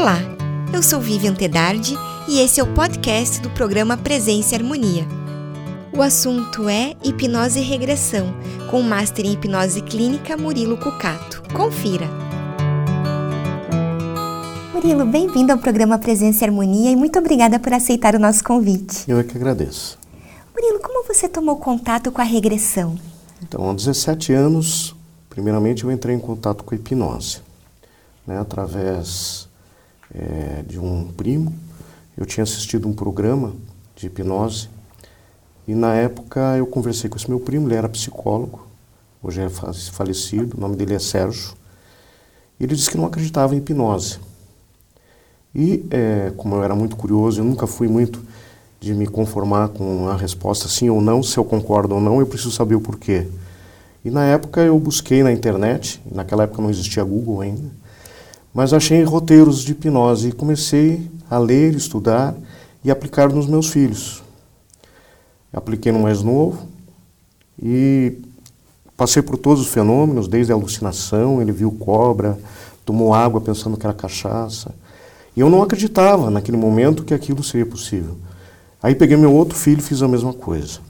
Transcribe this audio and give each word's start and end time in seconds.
Olá, 0.00 0.16
eu 0.72 0.82
sou 0.82 0.98
Vivian 0.98 1.34
Tedardi 1.34 1.94
e 2.26 2.40
esse 2.40 2.58
é 2.58 2.62
o 2.62 2.72
podcast 2.72 3.38
do 3.42 3.50
programa 3.50 3.98
Presença 3.98 4.54
e 4.54 4.56
Harmonia. 4.56 5.06
O 5.94 6.00
assunto 6.00 6.70
é 6.70 6.96
hipnose 7.04 7.58
e 7.58 7.62
regressão, 7.62 8.34
com 8.70 8.80
o 8.80 8.82
Master 8.82 9.26
em 9.26 9.34
Hipnose 9.34 9.82
Clínica 9.82 10.38
Murilo 10.38 10.78
Cucato. 10.78 11.42
Confira! 11.52 12.06
Murilo, 14.72 15.04
bem-vindo 15.04 15.52
ao 15.52 15.58
programa 15.58 15.98
Presença 15.98 16.44
e 16.44 16.48
Harmonia 16.48 16.90
e 16.90 16.96
muito 16.96 17.18
obrigada 17.18 17.60
por 17.60 17.74
aceitar 17.74 18.14
o 18.14 18.18
nosso 18.18 18.42
convite. 18.42 19.04
Eu 19.06 19.18
é 19.18 19.22
que 19.22 19.36
agradeço. 19.36 19.98
Murilo, 20.54 20.80
como 20.80 21.06
você 21.06 21.28
tomou 21.28 21.56
contato 21.56 22.10
com 22.10 22.22
a 22.22 22.24
regressão? 22.24 22.98
Então, 23.42 23.68
há 23.68 23.74
17 23.74 24.32
anos, 24.32 24.96
primeiramente 25.28 25.84
eu 25.84 25.92
entrei 25.92 26.16
em 26.16 26.20
contato 26.20 26.64
com 26.64 26.74
a 26.74 26.78
hipnose, 26.78 27.42
né, 28.26 28.40
através 28.40 29.49
é, 30.14 30.62
de 30.66 30.78
um 30.78 31.08
primo. 31.08 31.54
Eu 32.16 32.26
tinha 32.26 32.44
assistido 32.44 32.88
um 32.88 32.92
programa 32.92 33.54
de 33.96 34.06
hipnose 34.06 34.68
e 35.66 35.74
na 35.74 35.94
época 35.94 36.56
eu 36.56 36.66
conversei 36.66 37.08
com 37.08 37.16
esse 37.16 37.28
meu 37.28 37.40
primo, 37.40 37.68
ele 37.68 37.76
era 37.76 37.88
psicólogo, 37.88 38.66
hoje 39.22 39.40
é 39.40 39.48
falecido, 39.48 40.56
o 40.56 40.60
nome 40.60 40.76
dele 40.76 40.94
é 40.94 40.98
Sérgio. 40.98 41.54
Ele 42.58 42.74
disse 42.74 42.90
que 42.90 42.96
não 42.96 43.06
acreditava 43.06 43.54
em 43.54 43.58
hipnose. 43.58 44.18
E 45.54 45.84
é, 45.90 46.32
como 46.36 46.56
eu 46.56 46.64
era 46.64 46.74
muito 46.74 46.96
curioso, 46.96 47.40
eu 47.40 47.44
nunca 47.44 47.66
fui 47.66 47.88
muito 47.88 48.22
de 48.80 48.94
me 48.94 49.06
conformar 49.06 49.68
com 49.68 50.08
a 50.08 50.16
resposta 50.16 50.68
sim 50.68 50.88
ou 50.88 51.00
não, 51.00 51.22
se 51.22 51.36
eu 51.36 51.44
concordo 51.44 51.94
ou 51.94 52.00
não, 52.00 52.18
eu 52.18 52.26
preciso 52.26 52.50
saber 52.50 52.74
o 52.74 52.80
porquê. 52.80 53.28
E 54.04 54.10
na 54.10 54.24
época 54.24 54.62
eu 54.62 54.78
busquei 54.78 55.22
na 55.22 55.30
internet, 55.30 56.00
naquela 56.10 56.44
época 56.44 56.62
não 56.62 56.70
existia 56.70 57.04
Google 57.04 57.42
ainda, 57.42 57.70
mas 58.52 58.72
achei 58.72 59.02
roteiros 59.02 59.62
de 59.62 59.72
hipnose 59.72 60.28
e 60.28 60.32
comecei 60.32 61.08
a 61.30 61.38
ler, 61.38 61.74
estudar 61.74 62.34
e 62.84 62.90
aplicar 62.90 63.28
nos 63.28 63.46
meus 63.46 63.68
filhos. 63.68 64.22
Apliquei 65.52 65.92
no 65.92 66.00
mais 66.00 66.22
novo 66.22 66.66
e 67.62 68.18
passei 68.96 69.22
por 69.22 69.36
todos 69.36 69.62
os 69.62 69.68
fenômenos, 69.68 70.28
desde 70.28 70.52
a 70.52 70.54
alucinação, 70.54 71.40
ele 71.40 71.52
viu 71.52 71.70
cobra, 71.72 72.38
tomou 72.84 73.14
água 73.14 73.40
pensando 73.40 73.76
que 73.76 73.86
era 73.86 73.94
cachaça. 73.94 74.74
E 75.36 75.40
eu 75.40 75.48
não 75.48 75.62
acreditava 75.62 76.30
naquele 76.30 76.56
momento 76.56 77.04
que 77.04 77.14
aquilo 77.14 77.42
seria 77.42 77.66
possível. 77.66 78.16
Aí 78.82 78.94
peguei 78.94 79.16
meu 79.16 79.32
outro 79.32 79.56
filho 79.56 79.78
e 79.78 79.82
fiz 79.82 80.02
a 80.02 80.08
mesma 80.08 80.32
coisa. 80.32 80.80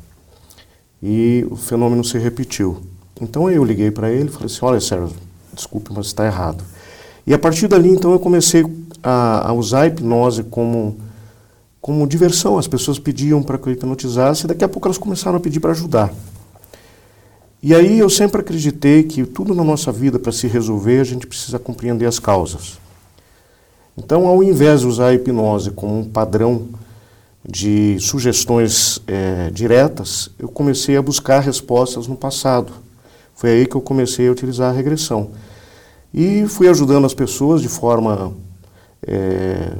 E 1.02 1.46
o 1.50 1.56
fenômeno 1.56 2.04
se 2.04 2.18
repetiu. 2.18 2.82
Então 3.20 3.50
eu 3.50 3.64
liguei 3.64 3.90
para 3.90 4.10
ele 4.10 4.28
e 4.28 4.32
falei 4.32 4.46
assim: 4.46 4.58
Olha, 4.62 4.80
Sérgio, 4.80 5.14
desculpe, 5.52 5.92
mas 5.92 6.06
está 6.06 6.24
errado. 6.24 6.64
E 7.26 7.34
a 7.34 7.38
partir 7.38 7.68
dali, 7.68 7.90
então, 7.90 8.12
eu 8.12 8.18
comecei 8.18 8.64
a, 9.02 9.48
a 9.48 9.52
usar 9.52 9.82
a 9.82 9.86
hipnose 9.86 10.44
como, 10.44 10.98
como 11.80 12.06
diversão. 12.06 12.58
As 12.58 12.66
pessoas 12.66 12.98
pediam 12.98 13.42
para 13.42 13.58
que 13.58 13.68
eu 13.68 13.72
hipnotizasse 13.72 14.44
e 14.44 14.48
daqui 14.48 14.64
a 14.64 14.68
pouco 14.68 14.88
elas 14.88 14.98
começaram 14.98 15.36
a 15.36 15.40
pedir 15.40 15.60
para 15.60 15.72
ajudar. 15.72 16.12
E 17.62 17.74
aí 17.74 17.98
eu 17.98 18.08
sempre 18.08 18.40
acreditei 18.40 19.02
que 19.02 19.24
tudo 19.24 19.54
na 19.54 19.62
nossa 19.62 19.92
vida, 19.92 20.18
para 20.18 20.32
se 20.32 20.46
resolver, 20.46 20.98
a 21.00 21.04
gente 21.04 21.26
precisa 21.26 21.58
compreender 21.58 22.06
as 22.06 22.18
causas. 22.18 22.78
Então, 23.96 24.26
ao 24.26 24.42
invés 24.42 24.80
de 24.80 24.86
usar 24.86 25.08
a 25.08 25.14
hipnose 25.14 25.70
como 25.70 25.98
um 25.98 26.04
padrão 26.04 26.68
de 27.46 27.98
sugestões 28.00 29.02
é, 29.06 29.50
diretas, 29.50 30.30
eu 30.38 30.48
comecei 30.48 30.96
a 30.96 31.02
buscar 31.02 31.40
respostas 31.40 32.06
no 32.06 32.16
passado. 32.16 32.72
Foi 33.34 33.50
aí 33.50 33.66
que 33.66 33.74
eu 33.74 33.80
comecei 33.80 34.28
a 34.28 34.32
utilizar 34.32 34.70
a 34.70 34.76
regressão. 34.76 35.30
E 36.12 36.46
fui 36.46 36.68
ajudando 36.68 37.04
as 37.04 37.14
pessoas 37.14 37.62
de 37.62 37.68
forma 37.68 38.32
é, 39.06 39.72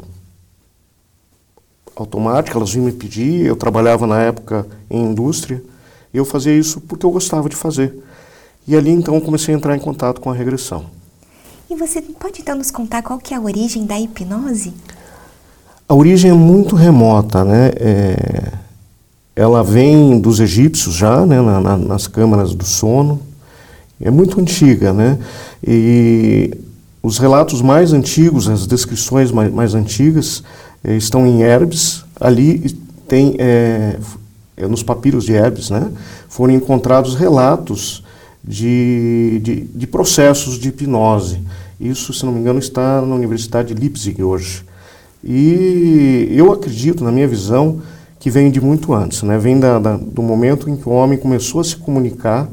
automática, 1.97 2.57
elas 2.57 2.73
vinham 2.73 2.87
me 2.87 2.93
pedir, 2.93 3.45
eu 3.45 3.57
trabalhava 3.57 4.07
na 4.07 4.21
época 4.21 4.67
em 4.89 5.03
indústria, 5.05 5.63
e 6.13 6.17
eu 6.17 6.25
fazia 6.25 6.57
isso 6.57 6.81
porque 6.81 7.05
eu 7.05 7.11
gostava 7.11 7.49
de 7.49 7.57
fazer. 7.57 8.03
E 8.67 8.77
ali 8.77 8.91
então 8.91 9.21
comecei 9.21 9.55
a 9.55 9.57
entrar 9.57 9.77
em 9.77 9.81
contato 9.81 10.21
com 10.21 10.31
a 10.31 10.35
regressão. 10.35 10.87
E 11.69 11.75
você 11.75 12.03
pode 12.03 12.41
então 12.41 12.57
nos 12.57 12.71
contar 12.71 13.03
qual 13.03 13.19
que 13.19 13.33
é 13.33 13.37
a 13.37 13.41
origem 13.41 13.87
da 13.87 13.99
hipnose? 13.99 14.73
A 15.89 15.95
origem 15.95 16.31
é 16.31 16.35
muito 16.35 16.77
remota, 16.77 17.45
né? 17.45 17.71
É, 17.77 18.53
ela 19.35 19.63
vem 19.63 20.21
dos 20.21 20.41
egípcios 20.41 20.95
já, 20.95 21.25
né? 21.25 21.41
Na, 21.41 21.61
na, 21.61 21.77
nas 21.77 22.07
câmaras 22.07 22.55
do 22.55 22.65
sono. 22.65 23.21
É 24.01 24.11
muito 24.11 24.41
antiga, 24.41 24.93
né? 24.93 25.19
E 25.67 26.57
os 27.03 27.19
relatos 27.19 27.61
mais 27.61 27.93
antigos, 27.93 28.49
as 28.49 28.67
descrições 28.67 29.31
mais, 29.31 29.53
mais 29.53 29.75
antigas, 29.75 30.43
eh, 30.83 30.97
estão 30.97 31.27
em 31.27 31.43
Herbes. 31.43 32.05
Ali 32.19 32.77
tem, 33.07 33.37
eh, 33.39 33.99
nos 34.69 34.83
papiros 34.83 35.25
de 35.25 35.33
Herbes, 35.33 35.69
né? 35.69 35.91
Foram 36.29 36.55
encontrados 36.55 37.15
relatos 37.15 38.03
de, 38.43 39.41
de, 39.43 39.61
de, 39.75 39.87
processos 39.87 40.59
de 40.59 40.69
hipnose. 40.69 41.41
Isso, 41.79 42.13
se 42.13 42.25
não 42.25 42.33
me 42.33 42.41
engano, 42.41 42.59
está 42.59 43.03
na 43.03 43.15
Universidade 43.15 43.75
de 43.75 43.81
Leipzig 43.81 44.23
hoje. 44.23 44.63
E 45.23 46.29
eu 46.31 46.51
acredito, 46.53 47.05
na 47.05 47.13
minha 47.13 47.29
visão, 47.29 47.81
que 48.19 48.31
vem 48.31 48.51
de 48.51 48.61
muito 48.61 48.95
antes, 48.95 49.23
né? 49.23 49.39
Vem 49.39 49.61
da, 49.61 49.79
da, 49.79 49.97
do 49.97 50.23
momento 50.23 50.69
em 50.69 50.77
que 50.77 50.89
o 50.89 50.93
homem 50.93 51.19
começou 51.19 51.61
a 51.61 51.65
se 51.65 51.77
comunicar 51.77 52.49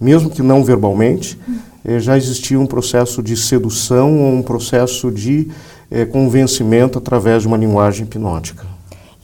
mesmo 0.00 0.30
que 0.30 0.42
não 0.42 0.62
verbalmente, 0.62 1.38
eh, 1.84 2.00
já 2.00 2.16
existia 2.16 2.58
um 2.58 2.66
processo 2.66 3.22
de 3.22 3.36
sedução 3.36 4.18
ou 4.20 4.34
um 4.34 4.42
processo 4.42 5.10
de 5.10 5.48
eh, 5.90 6.04
convencimento 6.04 6.98
através 6.98 7.42
de 7.42 7.48
uma 7.48 7.56
linguagem 7.56 8.04
hipnótica. 8.04 8.66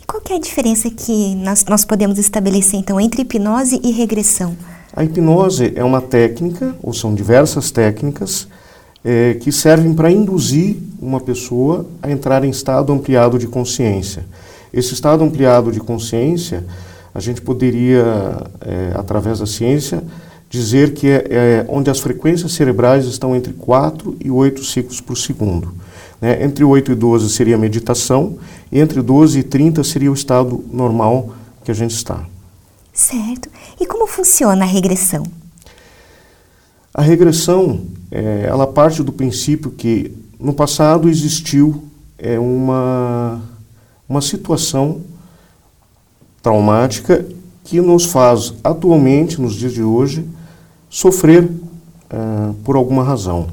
E 0.00 0.06
qual 0.06 0.22
é 0.30 0.34
a 0.34 0.38
diferença 0.38 0.88
que 0.88 1.34
nós, 1.36 1.64
nós 1.64 1.84
podemos 1.84 2.18
estabelecer, 2.18 2.78
então, 2.78 3.00
entre 3.00 3.22
hipnose 3.22 3.80
e 3.82 3.90
regressão? 3.90 4.56
A 4.94 5.02
hipnose 5.02 5.72
é 5.74 5.82
uma 5.82 6.00
técnica, 6.00 6.74
ou 6.82 6.92
são 6.92 7.14
diversas 7.14 7.70
técnicas, 7.70 8.46
eh, 9.04 9.36
que 9.40 9.50
servem 9.50 9.92
para 9.92 10.10
induzir 10.10 10.76
uma 11.00 11.18
pessoa 11.18 11.84
a 12.00 12.10
entrar 12.10 12.44
em 12.44 12.50
estado 12.50 12.92
ampliado 12.92 13.38
de 13.38 13.48
consciência. 13.48 14.24
Esse 14.72 14.94
estado 14.94 15.24
ampliado 15.24 15.72
de 15.72 15.80
consciência, 15.80 16.64
a 17.14 17.20
gente 17.20 17.42
poderia, 17.42 18.04
através 18.94 19.40
da 19.40 19.44
ciência, 19.44 20.02
dizer 20.52 20.92
que 20.92 21.08
é, 21.08 21.24
é, 21.30 21.66
onde 21.66 21.90
as 21.90 21.98
frequências 21.98 22.52
cerebrais 22.52 23.06
estão 23.06 23.34
entre 23.34 23.54
4 23.54 24.18
e 24.22 24.30
8 24.30 24.62
ciclos 24.62 25.00
por 25.00 25.16
segundo. 25.16 25.74
Né? 26.20 26.44
Entre 26.44 26.62
8 26.62 26.92
e 26.92 26.94
12 26.94 27.30
seria 27.30 27.54
a 27.54 27.58
meditação, 27.58 28.36
e 28.70 28.78
entre 28.78 29.00
12 29.00 29.38
e 29.38 29.42
30 29.42 29.82
seria 29.82 30.10
o 30.10 30.14
estado 30.14 30.62
normal 30.70 31.32
que 31.64 31.70
a 31.70 31.74
gente 31.74 31.92
está. 31.92 32.26
Certo. 32.92 33.48
E 33.80 33.86
como 33.86 34.06
funciona 34.06 34.64
a 34.64 34.68
regressão? 34.68 35.22
A 36.92 37.00
regressão, 37.00 37.86
é, 38.10 38.44
ela 38.46 38.66
parte 38.66 39.02
do 39.02 39.10
princípio 39.10 39.70
que 39.70 40.12
no 40.38 40.52
passado 40.52 41.08
existiu 41.08 41.82
é, 42.18 42.38
uma, 42.38 43.40
uma 44.06 44.20
situação 44.20 45.00
traumática 46.42 47.24
que 47.64 47.80
nos 47.80 48.04
faz 48.04 48.52
atualmente, 48.62 49.40
nos 49.40 49.54
dias 49.54 49.72
de 49.72 49.82
hoje, 49.82 50.26
sofrer 50.92 51.44
uh, 51.44 52.52
por 52.62 52.76
alguma 52.76 53.02
razão. 53.02 53.46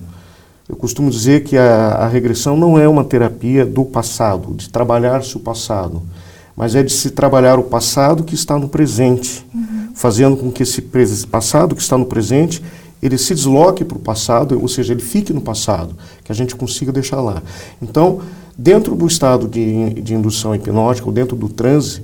Eu 0.67 0.75
costumo 0.75 1.09
dizer 1.09 1.45
que 1.45 1.57
a, 1.57 1.91
a, 1.91 2.07
regressão 2.07 2.57
não 2.57 2.77
é 2.77 2.87
uma 2.87 3.05
terapia 3.05 3.65
do 3.65 3.85
passado, 3.85 4.53
de 4.53 4.69
trabalhar-se 4.69 5.37
o 5.37 5.39
passado, 5.39 6.03
mas 6.55 6.75
é 6.75 6.83
de 6.83 6.91
se 6.91 7.11
trabalhar 7.11 7.57
o 7.57 7.63
passado 7.63 8.25
que 8.25 8.35
está 8.35 8.59
no 8.59 8.67
presente, 8.67 9.43
uhum. 9.55 9.91
fazendo 9.95 10.35
com 10.35 10.51
que 10.51 10.63
esse 10.63 10.81
passado 11.31 11.73
que 11.73 11.81
está 11.81 11.97
no 11.97 12.05
presente 12.05 12.61
ele 13.01 13.17
se 13.17 13.33
desloque 13.33 13.85
para 13.85 13.97
o 13.97 14.01
passado, 14.01 14.59
ou 14.61 14.67
seja, 14.67 14.91
ele 14.91 15.01
fique 15.01 15.31
no 15.31 15.39
passado, 15.39 15.95
que 16.21 16.33
a 16.33 16.35
gente 16.35 16.53
consiga 16.53 16.91
deixar 16.91 17.21
lá. 17.21 17.41
Então, 17.81 18.19
dentro 18.57 18.93
do 18.93 19.07
estado 19.07 19.47
de, 19.47 19.93
de 20.01 20.13
indução 20.13 20.53
hipnótica, 20.53 21.07
ou 21.07 21.13
dentro 21.13 21.37
do 21.37 21.47
transe, 21.47 22.01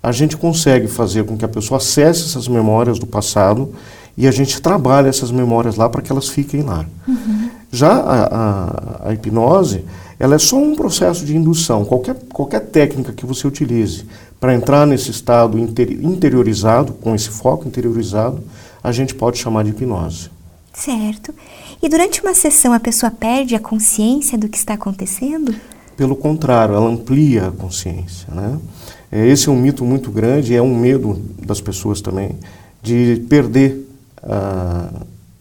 a 0.00 0.12
gente 0.12 0.36
consegue 0.36 0.86
fazer 0.86 1.24
com 1.24 1.36
que 1.36 1.44
a 1.44 1.48
pessoa 1.48 1.78
acesse 1.78 2.22
essas 2.22 2.46
memórias 2.46 3.00
do 3.00 3.06
passado 3.06 3.74
e 4.18 4.26
a 4.26 4.32
gente 4.32 4.60
trabalha 4.60 5.06
essas 5.06 5.30
memórias 5.30 5.76
lá 5.76 5.88
para 5.88 6.02
que 6.02 6.10
elas 6.10 6.28
fiquem 6.28 6.62
lá. 6.62 6.84
Uhum. 7.06 7.50
Já 7.70 7.92
a, 7.92 8.24
a, 8.24 9.08
a, 9.08 9.14
hipnose, 9.14 9.84
ela 10.18 10.34
é 10.34 10.38
só 10.38 10.56
um 10.56 10.74
processo 10.74 11.24
de 11.24 11.36
indução. 11.36 11.84
Qualquer, 11.84 12.16
qualquer 12.32 12.62
técnica 12.62 13.12
que 13.12 13.24
você 13.24 13.46
utilize 13.46 14.04
para 14.40 14.52
entrar 14.52 14.88
nesse 14.88 15.12
estado 15.12 15.56
interiorizado, 15.56 16.94
com 16.94 17.14
esse 17.14 17.28
foco 17.28 17.68
interiorizado, 17.68 18.42
a 18.82 18.90
gente 18.90 19.14
pode 19.14 19.38
chamar 19.38 19.62
de 19.62 19.70
hipnose. 19.70 20.30
Certo. 20.72 21.32
E 21.80 21.88
durante 21.88 22.20
uma 22.20 22.34
sessão 22.34 22.72
a 22.72 22.80
pessoa 22.80 23.12
perde 23.12 23.54
a 23.54 23.60
consciência 23.60 24.36
do 24.36 24.48
que 24.48 24.58
está 24.58 24.74
acontecendo? 24.74 25.54
Pelo 25.96 26.16
contrário, 26.16 26.74
ela 26.74 26.88
amplia 26.88 27.48
a 27.48 27.52
consciência. 27.52 28.26
Né? 28.34 28.58
Esse 29.12 29.48
é 29.48 29.52
um 29.52 29.56
mito 29.56 29.84
muito 29.84 30.10
grande, 30.10 30.56
é 30.56 30.62
um 30.62 30.76
medo 30.76 31.22
das 31.40 31.60
pessoas 31.60 32.00
também, 32.00 32.34
de 32.82 33.24
perder 33.28 33.87
a, 34.22 34.88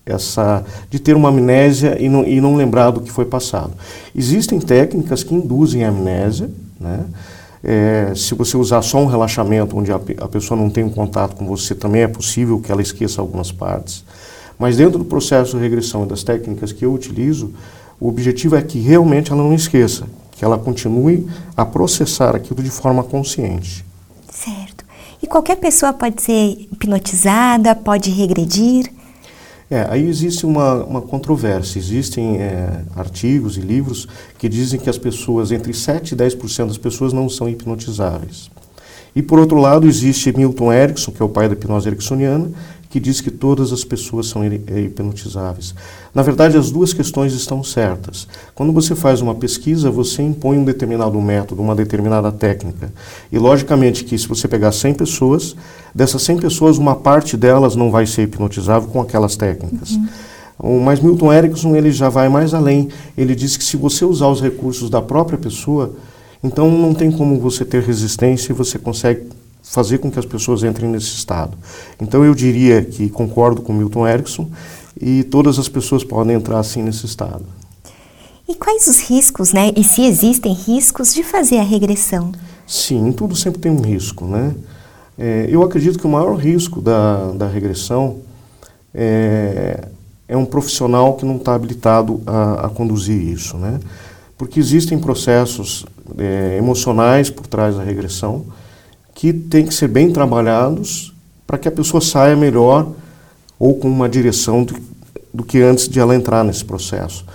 essa 0.06 0.64
de 0.90 1.00
ter 1.00 1.16
uma 1.16 1.30
amnésia 1.30 2.02
e 2.02 2.08
não, 2.08 2.26
e 2.26 2.40
não 2.40 2.56
lembrar 2.56 2.92
do 2.92 3.02
que 3.02 3.12
foi 3.12 3.26
passado. 3.26 3.74
Existem 4.16 4.60
técnicas 4.60 5.24
que 5.24 5.36
induzem 5.36 5.84
a 5.84 5.90
amnésia, 5.90 6.50
né? 6.80 7.06
É, 7.64 8.14
se 8.16 8.36
você 8.36 8.56
usar 8.56 8.82
só 8.82 9.00
um 9.00 9.08
relaxamento 9.08 9.78
onde 9.78 9.92
a, 9.92 9.96
a, 9.96 10.28
pessoa 10.28 10.60
não 10.60 10.70
tem 10.70 10.84
um 10.84 10.90
contato 10.90 11.36
com 11.36 11.46
você, 11.46 11.74
também 11.74 12.04
é 12.04 12.08
possível 12.08 12.60
que 12.60 12.72
ela 12.72 12.82
esqueça 12.82 13.20
algumas 13.20 13.52
partes. 13.52 14.06
Mas 14.60 14.78
dentro 14.78 15.00
do 15.00 15.06
processo 15.06 15.58
de 15.58 15.64
regressão 15.64 16.06
e 16.06 16.08
das 16.08 16.24
técnicas 16.24 16.72
que 16.72 16.86
eu 16.86 16.94
utilizo, 16.94 17.52
o 18.00 18.08
objetivo 18.08 18.56
é 18.56 18.62
que 18.62 18.80
realmente 18.80 19.32
ela 19.32 19.42
não 19.42 19.54
esqueça, 19.54 20.06
que 20.32 20.46
ela 20.46 20.58
continue 20.58 21.28
a 21.56 21.66
processar 21.66 22.36
aquilo 22.36 22.62
de 22.62 22.70
forma 22.70 23.04
consciente. 23.04 23.84
Qualquer 25.28 25.58
pessoa 25.58 25.94
pode 25.94 26.22
ser 26.22 26.68
hipnotizada, 26.72 27.76
pode 27.76 28.10
regredir? 28.10 28.92
É, 29.70 29.86
aí 29.90 30.08
existe 30.08 30.46
uma, 30.46 30.84
uma 30.86 31.02
controvérsia. 31.02 31.78
Existem 31.78 32.38
é, 32.38 32.84
artigos 32.96 33.58
e 33.58 33.62
livros 33.62 34.08
que 34.38 34.48
dizem 34.48 34.80
que 34.80 34.90
as 34.90 34.98
pessoas, 34.98 35.52
entre 35.52 35.74
7 35.74 36.14
e 36.14 36.18
10% 36.18 36.68
das 36.68 36.78
pessoas 36.78 37.12
não 37.12 37.28
são 37.28 37.50
hipnotizáveis. 37.50 38.50
E 39.14 39.22
por 39.22 39.40
outro 39.40 39.58
lado, 39.58 39.88
existe 39.88 40.36
Milton 40.36 40.72
Erickson, 40.72 41.12
que 41.12 41.22
é 41.22 41.26
o 41.26 41.30
pai 41.30 41.48
da 41.48 41.54
hipnose 41.54 41.90
ericksoniana, 41.90 42.52
que 42.90 43.00
diz 43.00 43.20
que 43.20 43.30
todas 43.30 43.74
as 43.74 43.84
pessoas 43.84 44.28
são 44.28 44.46
hipnotizáveis. 44.46 45.76
Na 46.14 46.22
verdade, 46.22 46.58
as 46.58 46.72
duas 46.72 46.94
questões 46.94 47.34
estão 47.34 47.64
certas. 47.64 48.28
Quando 48.56 48.72
você 48.72 48.96
faz 48.96 49.22
uma 49.22 49.36
pesquisa, 49.36 49.92
você 49.92 50.22
impõe 50.22 50.58
um 50.58 50.64
determinado 50.64 51.20
método, 51.22 51.62
uma 51.62 51.76
determinada 51.76 52.32
técnica. 52.32 52.92
E, 53.32 53.38
logicamente, 53.38 54.04
que 54.04 54.18
se 54.18 54.28
você 54.28 54.48
pegar 54.48 54.72
100 54.72 54.94
pessoas, 54.94 55.56
dessas 55.94 56.22
100 56.24 56.38
pessoas, 56.38 56.78
uma 56.78 56.96
parte 56.96 57.36
delas 57.36 57.76
não 57.76 57.92
vai 57.92 58.06
ser 58.06 58.24
hipnotizável 58.24 58.90
com 58.90 59.02
aquelas 59.02 59.36
técnicas. 59.36 59.92
Uhum. 59.92 60.82
Mas 60.84 61.00
Milton 61.00 61.32
Erickson 61.32 61.76
ele 61.76 61.92
já 61.92 62.10
vai 62.10 62.30
mais 62.30 62.54
além. 62.54 62.90
Ele 63.18 63.36
diz 63.36 63.58
que 63.58 63.64
se 63.64 63.78
você 63.78 64.04
usar 64.04 64.28
os 64.28 64.42
recursos 64.42 64.90
da 64.90 65.02
própria 65.02 65.38
pessoa, 65.38 65.94
então 66.44 66.72
não 66.72 66.94
tem 66.94 67.12
como 67.12 67.40
você 67.40 67.64
ter 67.64 67.84
resistência 67.84 68.52
e 68.52 68.56
você 68.56 68.80
consegue 68.80 69.28
fazer 69.70 69.98
com 69.98 70.10
que 70.10 70.20
as 70.20 70.26
pessoas 70.26 70.64
entrem 70.64 70.90
nesse 70.90 71.08
estado. 71.08 71.58
Então 72.00 72.24
eu 72.24 72.34
diria 72.34 72.84
que 72.84 73.10
concordo 73.10 73.62
com 73.62 73.74
Milton 73.74 74.08
Erickson 74.08 74.50
e 75.00 75.24
todas 75.24 75.60
as 75.60 75.68
pessoas 75.70 76.04
podem 76.04 76.36
entrar 76.36 76.60
assim 76.60 76.82
nesse 76.82 77.06
estado. 77.06 77.46
E 78.48 78.56
quais 78.56 78.88
os 78.88 79.02
riscos, 79.02 79.52
né? 79.52 79.72
E 79.76 79.84
se 79.84 80.06
existem 80.06 80.54
riscos 80.54 81.14
de 81.14 81.22
fazer 81.22 81.58
a 81.58 81.64
regressão? 81.64 82.32
Sim, 82.66 83.12
tudo 83.12 83.36
sempre 83.36 83.60
tem 83.60 83.72
um 83.72 83.82
risco, 83.82 84.26
né? 84.26 84.56
É, 85.18 85.48
eu 85.50 85.64
acredito 85.64 86.00
que 86.00 86.06
o 86.06 86.10
maior 86.10 86.36
risco 86.36 86.80
da, 86.80 87.32
da 87.32 87.48
regressão 87.48 88.18
é, 88.94 89.88
é 90.28 90.38
um 90.38 90.46
profissional 90.46 91.16
que 91.16 91.26
não 91.26 91.38
está 91.38 91.56
habilitado 91.56 92.22
a, 92.26 92.68
a, 92.68 92.70
conduzir 92.70 93.22
isso, 93.22 93.58
né? 93.58 93.80
Porque 94.38 94.60
existem 94.60 94.98
processos 94.98 95.86
é, 96.18 96.58
emocionais 96.58 97.30
por 97.30 97.48
trás 97.48 97.76
da 97.76 97.84
regressão, 97.84 98.46
que 99.18 99.34
têm 99.34 99.66
que 99.66 99.74
ser 99.74 99.88
bem 99.88 100.12
trabalhados 100.12 101.12
para 101.48 101.58
que 101.58 101.68
a 101.68 101.72
pessoa 101.72 102.00
saia 102.00 102.36
melhor 102.36 102.88
ou 103.58 103.74
com 103.74 103.88
uma 103.88 104.08
direção 104.08 104.64
do, 104.64 104.76
do 105.34 105.44
que 105.44 105.60
antes 105.60 105.90
de 105.90 106.00
ela 106.00 106.16
entrar 106.16 106.44
nesse 106.44 106.64
processo. 106.64 107.26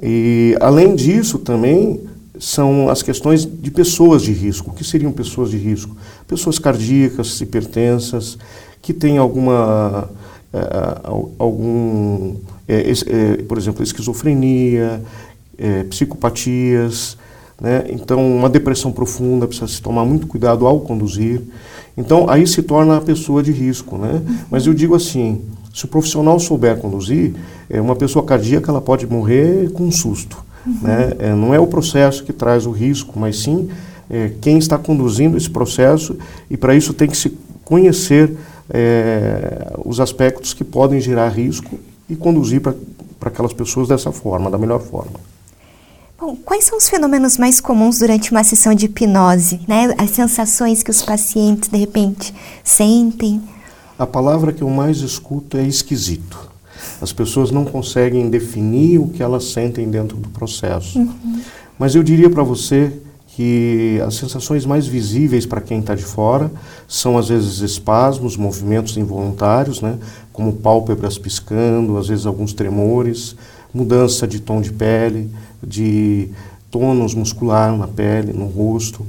E, 0.00 0.56
além 0.60 0.94
disso, 0.94 1.40
também 1.40 2.00
são 2.38 2.88
as 2.88 3.02
questões 3.02 3.44
de 3.44 3.68
pessoas 3.72 4.22
de 4.22 4.30
risco. 4.30 4.70
O 4.70 4.74
que 4.74 4.84
seriam 4.84 5.10
pessoas 5.10 5.50
de 5.50 5.56
risco? 5.56 5.96
Pessoas 6.28 6.60
cardíacas, 6.60 7.40
hipertensas, 7.40 8.38
que 8.80 8.92
têm 8.92 9.18
alguma. 9.18 10.08
Uh, 10.54 11.32
algum. 11.36 12.36
É, 12.68 12.92
é, 12.92 13.42
por 13.42 13.58
exemplo, 13.58 13.82
esquizofrenia, 13.82 15.02
é, 15.58 15.82
psicopatias, 15.84 17.16
né? 17.60 17.84
Então, 17.90 18.24
uma 18.36 18.48
depressão 18.48 18.92
profunda 18.92 19.46
precisa 19.46 19.68
se 19.68 19.80
tomar 19.80 20.04
muito 20.04 20.26
cuidado 20.26 20.66
ao 20.66 20.80
conduzir. 20.80 21.42
Então, 21.96 22.28
aí 22.28 22.46
se 22.46 22.62
torna 22.62 22.96
a 22.96 23.00
pessoa 23.00 23.42
de 23.42 23.52
risco. 23.52 23.96
Né? 23.96 24.22
Mas 24.50 24.66
eu 24.66 24.74
digo 24.74 24.94
assim: 24.94 25.42
se 25.72 25.84
o 25.84 25.88
profissional 25.88 26.38
souber 26.40 26.78
conduzir, 26.78 27.34
é, 27.68 27.80
uma 27.80 27.96
pessoa 27.96 28.24
cardíaca 28.24 28.70
ela 28.70 28.80
pode 28.80 29.06
morrer 29.06 29.70
com 29.72 29.84
um 29.84 29.92
susto. 29.92 30.42
Uhum. 30.66 30.78
Né? 30.82 31.12
É, 31.18 31.34
não 31.34 31.54
é 31.54 31.60
o 31.60 31.66
processo 31.66 32.24
que 32.24 32.32
traz 32.32 32.66
o 32.66 32.70
risco, 32.70 33.18
mas 33.18 33.38
sim 33.38 33.68
é, 34.12 34.30
quem 34.40 34.58
está 34.58 34.76
conduzindo 34.76 35.38
esse 35.38 35.48
processo, 35.48 36.16
e 36.50 36.56
para 36.56 36.74
isso 36.74 36.92
tem 36.92 37.08
que 37.08 37.16
se 37.16 37.36
conhecer 37.64 38.36
é, 38.68 39.72
os 39.84 40.00
aspectos 40.00 40.52
que 40.52 40.62
podem 40.62 41.00
gerar 41.00 41.30
risco 41.30 41.78
e 42.08 42.14
conduzir 42.14 42.60
para 42.60 42.74
aquelas 43.22 43.54
pessoas 43.54 43.88
dessa 43.88 44.12
forma, 44.12 44.50
da 44.50 44.58
melhor 44.58 44.80
forma. 44.80 45.31
Bom, 46.22 46.36
quais 46.36 46.66
são 46.66 46.78
os 46.78 46.88
fenômenos 46.88 47.36
mais 47.36 47.60
comuns 47.60 47.98
durante 47.98 48.30
uma 48.30 48.44
sessão 48.44 48.72
de 48.72 48.86
hipnose? 48.86 49.60
Né? 49.66 49.92
As 49.98 50.10
sensações 50.10 50.80
que 50.80 50.90
os 50.92 51.02
pacientes, 51.02 51.68
de 51.68 51.76
repente, 51.76 52.32
sentem? 52.62 53.42
A 53.98 54.06
palavra 54.06 54.52
que 54.52 54.62
eu 54.62 54.70
mais 54.70 54.98
escuto 54.98 55.56
é 55.56 55.66
esquisito. 55.66 56.48
As 57.00 57.12
pessoas 57.12 57.50
não 57.50 57.64
conseguem 57.64 58.30
definir 58.30 59.00
o 59.00 59.08
que 59.08 59.20
elas 59.20 59.46
sentem 59.46 59.90
dentro 59.90 60.16
do 60.16 60.28
processo. 60.28 61.00
Uhum. 61.00 61.40
Mas 61.76 61.96
eu 61.96 62.04
diria 62.04 62.30
para 62.30 62.44
você 62.44 62.92
que 63.34 64.00
as 64.06 64.14
sensações 64.14 64.64
mais 64.64 64.86
visíveis 64.86 65.44
para 65.44 65.60
quem 65.60 65.80
está 65.80 65.96
de 65.96 66.04
fora 66.04 66.52
são 66.86 67.18
às 67.18 67.30
vezes 67.30 67.58
espasmos, 67.58 68.36
movimentos 68.36 68.96
involuntários, 68.96 69.80
né, 69.80 69.98
como 70.32 70.52
pálpebras 70.52 71.18
piscando, 71.18 71.96
às 71.96 72.06
vezes 72.06 72.26
alguns 72.26 72.52
tremores, 72.52 73.34
mudança 73.72 74.26
de 74.26 74.40
tom 74.40 74.60
de 74.60 74.72
pele, 74.72 75.30
de 75.62 76.28
tônus 76.70 77.14
muscular 77.14 77.76
na 77.76 77.86
pele, 77.86 78.32
no 78.32 78.46
rosto. 78.46 79.06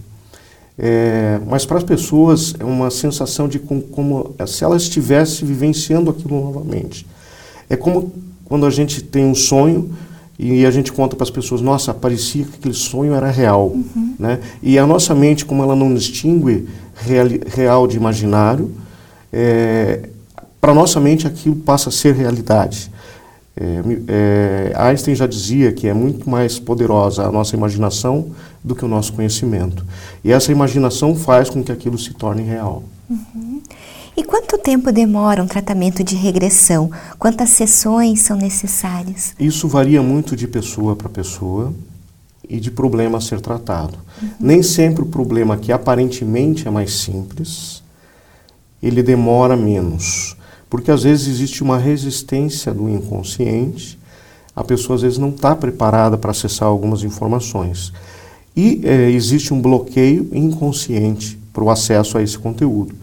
É, 0.77 1.39
mas 1.48 1.65
para 1.65 1.77
as 1.77 1.83
pessoas 1.83 2.56
é 2.60 2.63
uma 2.63 2.89
sensação 2.89 3.48
de 3.48 3.60
como, 3.60 3.81
como 3.83 4.36
se 4.48 4.63
ela 4.63 4.75
estivesse 4.75 5.45
vivenciando 5.45 6.10
aquilo 6.10 6.39
novamente. 6.42 7.06
É 7.69 7.75
como 7.75 8.12
quando 8.45 8.65
a 8.65 8.69
gente 8.69 9.01
tem 9.01 9.25
um 9.25 9.36
sonho 9.36 9.92
e 10.38 10.66
a 10.66 10.71
gente 10.71 10.92
conta 10.92 11.16
para 11.16 11.24
as 11.24 11.30
pessoas, 11.30 11.62
nossa, 11.62 11.94
parecia 11.94 12.44
que 12.44 12.57
aquele 12.57 12.74
sonho 12.74 13.13
era 13.13 13.30
real, 13.30 13.68
uhum. 13.68 14.16
né? 14.18 14.39
E 14.62 14.80
a 14.80 14.86
nossa 14.86 15.13
mente, 15.13 15.45
como 15.45 15.62
ela 15.62 15.75
não 15.75 15.94
distingue 15.94 16.68
real, 16.95 17.27
real 17.48 17.88
de 17.88 17.98
imaginário, 17.98 18.71
é, 19.31 20.09
para 20.59 20.74
nossa 20.74 21.00
mente 21.00 21.27
aquilo 21.27 21.56
passa 21.56 21.89
a 21.89 21.92
ser 21.92 22.16
realidade. 22.16 22.92
É, 23.55 23.81
é, 24.07 24.73
Einstein 24.75 25.15
já 25.15 25.27
dizia 25.27 25.71
que 25.71 25.88
é 25.88 25.94
muito 25.94 26.27
mais 26.29 26.57
poderosa 26.57 27.23
a 27.23 27.31
nossa 27.31 27.55
imaginação 27.55 28.31
do 28.63 28.75
que 28.75 28.83
o 28.83 28.87
nosso 28.87 29.13
conhecimento. 29.13 29.85
E 30.23 30.31
essa 30.31 30.51
imaginação 30.51 31.16
faz 31.16 31.49
com 31.49 31.63
que 31.63 31.71
aquilo 31.71 31.97
se 31.97 32.13
torne 32.13 32.42
real. 32.42 32.83
Uhum. 33.09 33.61
E 34.16 34.23
quanto 34.23 34.57
tempo 34.57 34.92
demora 34.92 35.42
um 35.42 35.47
tratamento 35.47 36.04
de 36.04 36.16
regressão? 36.16 36.92
Quantas 37.18 37.49
sessões 37.49 38.21
são 38.21 38.37
necessárias? 38.37 39.33
Isso 39.39 39.68
varia 39.68 40.01
muito 40.01 40.35
de 40.35 40.47
pessoa 40.47 40.95
para 40.95 41.09
pessoa 41.09 41.73
e 42.47 42.59
de 42.59 42.69
problema 42.69 43.18
a 43.18 43.21
ser 43.21 43.42
tratado. 43.42 43.97
Uhum. 44.21 44.30
Nem 44.39 44.63
sempre 44.63 45.04
o 45.04 45.07
problema 45.07 45.57
que 45.57 45.71
aparentemente 45.71 46.68
é 46.68 46.71
mais 46.71 46.94
simples, 46.94 47.83
ele 48.81 49.01
demora 49.01 49.56
menos. 49.56 50.35
Porque 50.73 50.89
às 50.89 51.03
vezes 51.03 51.27
existe 51.27 51.61
uma 51.61 51.77
resistência 51.77 52.73
do 52.73 52.89
inconsciente, 52.89 53.95
a 54.56 54.63
pessoa 54.63 54.95
às 54.95 55.03
vezes 55.03 55.19
não 55.19 55.30
está 55.30 55.56
preparada 55.56 56.18
para 56.18 56.31
acessar 56.31 56.68
algumas 56.68 57.03
informações. 57.03 57.94
E 58.57 58.81
é, 58.83 59.11
existe 59.11 59.53
um 59.53 59.61
bloqueio 59.61 60.27
inconsciente 60.33 61.37
para 61.53 61.63
o 61.63 61.69
acesso 61.69 62.18
a 62.18 62.23
esse 62.23 62.39
conteúdo. 62.39 62.95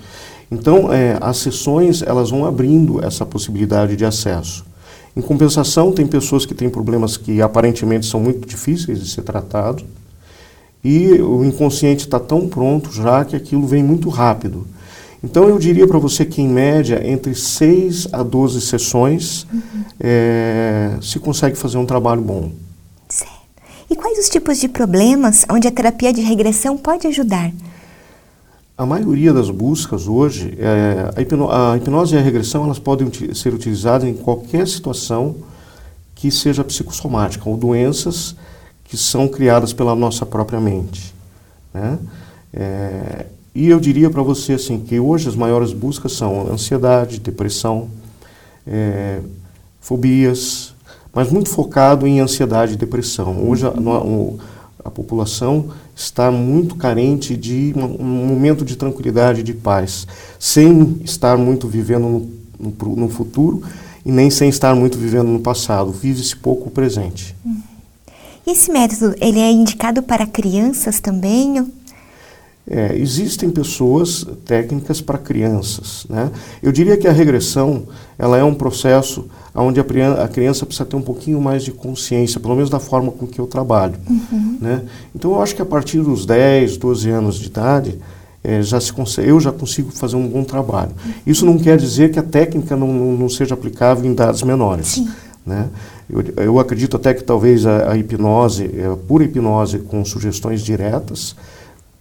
Então, 0.50 0.92
é, 0.92 1.16
as 1.20 1.36
sessões 1.36 2.02
elas 2.02 2.30
vão 2.30 2.44
abrindo 2.44 3.04
essa 3.04 3.24
possibilidade 3.24 3.94
de 3.94 4.04
acesso. 4.04 4.66
Em 5.16 5.20
compensação, 5.20 5.92
tem 5.92 6.08
pessoas 6.08 6.44
que 6.44 6.54
têm 6.54 6.68
problemas 6.68 7.16
que 7.16 7.40
aparentemente 7.40 8.04
são 8.04 8.18
muito 8.18 8.48
difíceis 8.48 8.98
de 8.98 9.08
ser 9.08 9.22
tratados 9.22 9.84
e 10.82 11.12
o 11.22 11.44
inconsciente 11.44 12.06
está 12.06 12.18
tão 12.18 12.48
pronto 12.48 12.92
já 12.92 13.24
que 13.24 13.36
aquilo 13.36 13.64
vem 13.64 13.84
muito 13.84 14.08
rápido. 14.08 14.66
Então 15.22 15.48
eu 15.48 15.58
diria 15.58 15.86
para 15.86 15.98
você 15.98 16.24
que, 16.24 16.40
em 16.40 16.48
média, 16.48 17.06
entre 17.06 17.34
6 17.34 18.08
a 18.12 18.22
12 18.22 18.60
sessões 18.62 19.46
uhum. 19.52 19.84
é, 20.00 20.96
se 21.02 21.18
consegue 21.18 21.56
fazer 21.56 21.76
um 21.76 21.84
trabalho 21.84 22.22
bom. 22.22 22.52
Certo. 23.08 23.34
E 23.90 23.94
quais 23.94 24.18
os 24.18 24.28
tipos 24.28 24.58
de 24.58 24.68
problemas 24.68 25.44
onde 25.50 25.68
a 25.68 25.70
terapia 25.70 26.12
de 26.12 26.22
regressão 26.22 26.76
pode 26.78 27.06
ajudar? 27.06 27.52
A 28.78 28.86
maioria 28.86 29.30
das 29.30 29.50
buscas 29.50 30.08
hoje, 30.08 30.56
é, 30.58 31.12
a, 31.14 31.20
hipno 31.20 31.50
a, 31.50 31.76
hipnose 31.76 32.14
e 32.14 32.18
a 32.18 32.22
regressão, 32.22 32.64
elas 32.64 32.78
podem 32.78 33.10
ser 33.34 33.52
utilizadas 33.52 34.08
em 34.08 34.14
qualquer 34.14 34.66
situação 34.66 35.36
que 36.14 36.30
seja 36.30 36.64
psicossomática 36.64 37.46
ou 37.46 37.58
doenças 37.58 38.34
que 38.84 38.96
são 38.96 39.28
criadas 39.28 39.74
pela 39.74 39.94
nossa 39.94 40.24
própria 40.24 40.58
mente. 40.58 41.14
Né? 41.74 41.98
É, 42.54 43.26
e 43.54 43.68
eu 43.68 43.80
diria 43.80 44.08
para 44.08 44.22
você 44.22 44.54
assim 44.54 44.78
que 44.80 45.00
hoje 45.00 45.28
as 45.28 45.34
maiores 45.34 45.72
buscas 45.72 46.12
são 46.12 46.52
ansiedade, 46.52 47.18
depressão, 47.18 47.88
é, 48.66 49.20
fobias, 49.80 50.74
mas 51.12 51.30
muito 51.30 51.50
focado 51.50 52.06
em 52.06 52.20
ansiedade 52.20 52.74
e 52.74 52.76
depressão. 52.76 53.48
Hoje 53.48 53.66
a, 53.66 53.72
a 54.84 54.90
população 54.90 55.70
está 55.96 56.30
muito 56.30 56.76
carente 56.76 57.36
de 57.36 57.74
um, 57.76 58.02
um, 58.02 58.26
momento 58.26 58.64
de 58.64 58.76
tranquilidade, 58.76 59.42
de 59.42 59.52
paz, 59.52 60.06
sem 60.38 61.00
estar 61.04 61.36
muito 61.36 61.66
vivendo 61.66 62.30
no, 62.58 62.72
no, 62.78 62.96
no 62.96 63.08
futuro 63.08 63.62
e 64.06 64.12
nem 64.12 64.30
sem 64.30 64.48
estar 64.48 64.74
muito 64.74 64.96
vivendo 64.96 65.28
no 65.28 65.40
passado. 65.40 65.90
Vive-se 65.90 66.36
pouco 66.36 66.68
o 66.68 66.70
presente. 66.70 67.34
Uhum. 67.44 67.60
Esse 68.46 68.72
método, 68.72 69.14
ele 69.20 69.38
é 69.38 69.50
indicado 69.50 70.02
para 70.02 70.26
crianças 70.26 70.98
também? 70.98 71.64
É, 72.72 72.96
existem 72.96 73.50
pessoas, 73.50 74.24
técnicas 74.44 75.00
para 75.00 75.18
crianças. 75.18 76.06
Né? 76.08 76.30
Eu 76.62 76.70
diria 76.70 76.96
que 76.96 77.08
a 77.08 77.12
regressão 77.12 77.82
ela 78.16 78.38
é 78.38 78.44
um 78.44 78.54
processo 78.54 79.26
onde 79.52 79.80
a, 79.80 80.28
criança 80.28 80.64
precisa 80.64 80.86
ter 80.86 80.94
um 80.94 81.02
pouquinho 81.02 81.40
mais 81.40 81.64
de 81.64 81.72
consciência, 81.72 82.38
pelo 82.38 82.54
menos 82.54 82.70
da 82.70 82.78
forma 82.78 83.10
com 83.10 83.26
que 83.26 83.40
eu 83.40 83.46
trabalho. 83.48 83.96
Uhum. 84.08 84.58
Né? 84.60 84.82
Então 85.12 85.32
eu 85.32 85.42
acho 85.42 85.56
que 85.56 85.62
a 85.62 85.66
partir 85.66 86.00
dos 86.00 86.24
10, 86.24 86.76
12 86.76 87.10
anos 87.10 87.40
de 87.40 87.46
idade, 87.46 87.98
é, 88.42 88.62
já 88.62 88.80
se 88.80 88.92
eu 89.18 89.40
já 89.40 89.50
consigo 89.50 89.90
fazer 89.90 90.14
um 90.14 90.28
bom 90.28 90.44
trabalho. 90.44 90.92
Isso 91.26 91.44
não 91.44 91.58
quer 91.58 91.76
dizer 91.76 92.12
que 92.12 92.18
a 92.18 92.22
técnica 92.22 92.76
não, 92.76 92.92
não, 92.92 93.12
não 93.16 93.28
seja 93.28 93.54
aplicável 93.54 94.04
em 94.04 94.12
idades 94.12 94.42
menores. 94.42 94.86
Sim. 94.86 95.08
Né? 95.44 95.68
Eu, 96.08 96.44
eu, 96.44 96.58
acredito 96.58 96.96
até 96.96 97.12
que 97.14 97.24
talvez 97.24 97.66
a, 97.66 97.92
a 97.92 97.96
hipnose, 97.96 98.70
a 98.92 98.96
pura 98.96 99.24
hipnose 99.24 99.80
com 99.80 100.04
sugestões 100.04 100.62
diretas, 100.62 101.34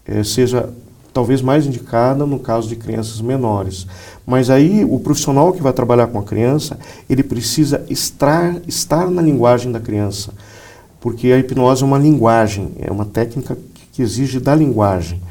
é, 0.09 0.23
seja 0.23 0.69
talvez 1.13 1.41
mais 1.41 1.65
indicada 1.65 2.25
no 2.25 2.39
caso 2.39 2.67
de 2.67 2.75
crianças 2.75 3.21
menores. 3.21 3.85
Mas 4.25 4.49
aí 4.49 4.85
o 4.85 4.99
profissional 4.99 5.53
que 5.53 5.61
vai 5.61 5.73
trabalhar 5.73 6.07
com 6.07 6.19
a 6.19 6.23
criança, 6.23 6.77
ele 7.09 7.23
precisa 7.23 7.85
estar, 7.89 8.55
estar 8.67 9.09
na 9.09 9.21
linguagem 9.21 9.71
da 9.71 9.79
criança, 9.79 10.31
porque 10.99 11.31
a 11.31 11.37
hipnose 11.37 11.83
é 11.83 11.85
uma 11.85 11.97
linguagem, 11.97 12.71
é 12.79 12.91
uma 12.91 13.05
técnica 13.05 13.57
que 13.91 14.01
exige 14.01 14.39
da 14.39 14.55
linguagem. 14.55 15.21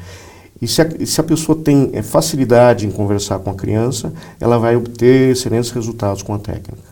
E 0.61 0.67
se 0.67 0.81
a, 0.81 1.05
se 1.05 1.21
a 1.21 1.23
pessoa 1.23 1.57
tem 1.57 1.89
é, 1.93 2.01
facilidade 2.01 2.85
em 2.85 2.91
conversar 2.91 3.39
com 3.39 3.49
a 3.49 3.55
criança, 3.55 4.13
ela 4.39 4.57
vai 4.57 4.75
obter 4.75 5.31
excelentes 5.31 5.71
resultados 5.71 6.21
com 6.21 6.33
a 6.33 6.39
técnica. 6.39 6.89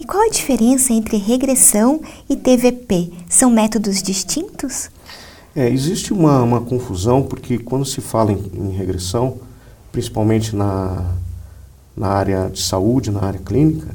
E 0.00 0.04
qual 0.04 0.24
a 0.26 0.30
diferença 0.30 0.92
entre 0.92 1.16
regressão 1.16 2.00
e 2.28 2.34
TVP? 2.34 3.12
São 3.28 3.48
métodos 3.48 4.02
distintos? 4.02 4.90
É, 5.54 5.68
existe 5.68 6.14
uma, 6.14 6.42
uma 6.42 6.60
confusão 6.62 7.22
porque 7.22 7.58
quando 7.58 7.84
se 7.84 8.00
fala 8.00 8.32
em, 8.32 8.50
em 8.54 8.70
regressão, 8.70 9.36
principalmente 9.90 10.56
na, 10.56 11.12
na 11.94 12.08
área 12.08 12.48
de 12.48 12.62
saúde, 12.62 13.10
na 13.10 13.22
área 13.22 13.38
clínica, 13.38 13.94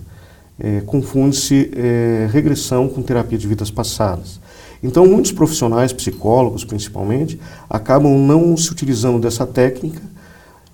é, 0.60 0.82
confunde-se 0.82 1.72
é, 1.76 2.30
regressão 2.32 2.88
com 2.88 3.02
terapia 3.02 3.38
de 3.38 3.48
vidas 3.48 3.72
passadas. 3.72 4.40
Então, 4.84 5.08
muitos 5.08 5.32
profissionais, 5.32 5.92
psicólogos 5.92 6.64
principalmente, 6.64 7.40
acabam 7.68 8.16
não 8.20 8.56
se 8.56 8.72
utilizando 8.72 9.20
dessa 9.20 9.46
técnica, 9.46 10.02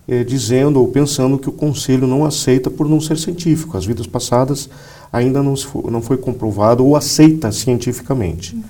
é, 0.06 0.22
dizendo 0.26 0.82
ou 0.82 0.90
pensando 0.90 1.40
que 1.40 1.48
o 1.48 1.54
conselho 1.54 2.06
não 2.06 2.26
aceita 2.26 2.70
por 2.70 2.90
não 2.90 3.00
ser 3.00 3.18
científico. 3.18 3.78
As 3.78 3.86
vidas 3.86 4.06
passadas 4.06 4.70
ainda 5.14 5.42
não, 5.42 5.56
foi, 5.56 5.90
não 5.90 6.02
foi 6.02 6.18
comprovado 6.18 6.86
ou 6.86 6.98
aceita 6.98 7.50
cientificamente. 7.54 8.54
Uhum. 8.54 8.64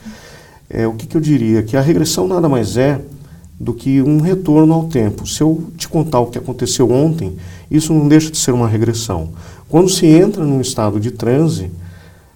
É, 0.69 0.87
o 0.87 0.93
que, 0.93 1.05
que 1.05 1.15
eu 1.15 1.21
diria? 1.21 1.63
Que 1.63 1.77
a 1.77 1.81
regressão 1.81 2.27
nada 2.27 2.49
mais 2.49 2.77
é 2.77 3.01
do 3.59 3.73
que 3.73 4.01
um 4.01 4.19
retorno 4.19 4.73
ao 4.73 4.85
tempo. 4.85 5.27
Se 5.27 5.41
eu 5.41 5.71
te 5.77 5.87
contar 5.87 6.19
o 6.19 6.27
que 6.27 6.37
aconteceu 6.37 6.91
ontem, 6.91 7.35
isso 7.69 7.93
não 7.93 8.07
deixa 8.07 8.31
de 8.31 8.37
ser 8.37 8.51
uma 8.51 8.67
regressão. 8.67 9.29
Quando 9.69 9.89
se 9.89 10.05
entra 10.05 10.43
num 10.43 10.61
estado 10.61 10.99
de 10.99 11.11
transe, 11.11 11.71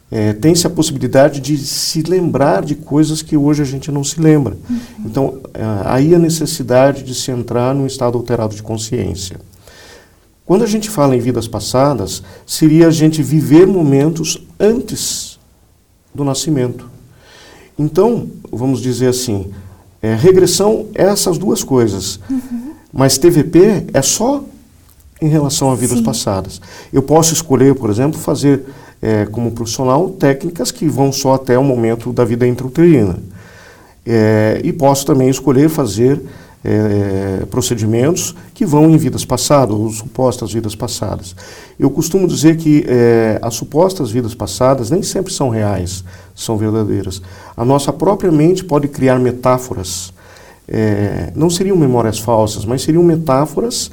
é, 0.10 0.32
tem-se 0.32 0.66
a 0.66 0.70
possibilidade 0.70 1.42
de 1.42 1.58
se 1.58 2.02
lembrar 2.02 2.64
de 2.64 2.76
coisas 2.76 3.22
que 3.22 3.36
hoje 3.36 3.62
a 3.62 3.66
gente 3.66 3.92
não 3.92 4.04
se 4.04 4.20
lembra. 4.20 4.58
Uhum. 4.70 4.80
Então, 5.06 5.38
é, 5.54 5.64
aí 5.86 6.16
a 6.16 6.20
necessidade 6.20 7.04
de 7.04 7.14
se 7.14 7.30
entrar 7.30 7.76
num 7.76 7.86
estado 7.86 8.18
alterado 8.18 8.56
de 8.56 8.64
consciência. 8.64 9.38
Quando 10.46 10.64
a 10.64 10.68
gente 10.68 10.90
fala 10.90 11.14
em 11.14 11.20
vidas 11.20 11.46
passadas, 11.46 12.24
seria 12.46 12.88
a 12.88 12.92
gente 12.92 13.22
viver 13.22 13.68
momentos 13.68 14.42
antes 14.58 15.38
do 16.16 16.24
nascimento. 16.24 16.90
Então, 17.78 18.28
vamos 18.52 18.82
dizer 18.82 19.10
assim, 19.10 19.52
é, 20.02 20.16
regressão 20.16 20.88
é 20.96 21.04
essas 21.04 21.38
duas 21.38 21.64
coisas. 21.64 22.20
Uhum. 22.30 22.74
Mas 22.92 23.18
TVP 23.18 23.88
é 23.94 24.02
só 24.02 24.44
em 25.22 25.28
relação 25.28 25.72
a 25.72 25.76
vidas 25.76 25.98
Sim. 26.00 26.04
passadas. 26.04 26.62
Eu 26.92 27.02
posso 27.02 27.34
escolher, 27.34 27.76
por 27.76 27.90
exemplo, 27.90 28.20
fazer 28.20 28.64
é, 29.02 29.26
como 29.26 29.52
profissional 29.52 30.10
técnicas 30.10 30.72
que 30.72 30.88
vão 30.88 31.12
só 31.12 31.34
até 31.34 31.58
o 31.58 31.64
momento 31.64 32.12
da 32.14 32.24
vida 32.24 32.48
intrauterina. 32.48 33.20
É, 34.06 34.62
e 34.64 34.72
posso 34.72 35.06
também 35.06 35.30
escolher 35.30 35.70
fazer 35.70 36.22
é, 36.64 37.46
procedimentos 37.50 38.36
que 38.54 38.66
vão 38.66 38.90
em 38.90 38.98
vidas 38.98 39.24
passadas, 39.26 39.76
ou 39.76 39.90
supostas 39.90 40.52
vidas 40.52 40.76
passadas. 40.76 41.36
Eu 41.80 41.90
costumo 41.90 42.28
dizer 42.28 42.58
que 42.58 42.86
é, 42.88 43.40
as 43.42 43.54
supostas 43.56 44.10
vidas 44.10 44.34
passadas 44.34 44.90
nem 44.90 45.04
sempre 45.04 45.34
são 45.34 45.50
reais, 45.50 46.04
são 46.38 46.56
verdadeiras. 46.56 47.22
A 47.58 47.66
nossa 47.66 47.92
própria 47.92 48.32
mente 48.32 48.64
pode 48.64 48.88
criar 48.88 49.18
metáforas. 49.20 50.14
É, 50.68 51.32
não 51.36 51.50
seriam 51.50 51.76
memórias 51.76 52.20
falsas, 52.20 52.64
mas 52.64 52.84
seriam 52.84 53.04
metáforas 53.04 53.90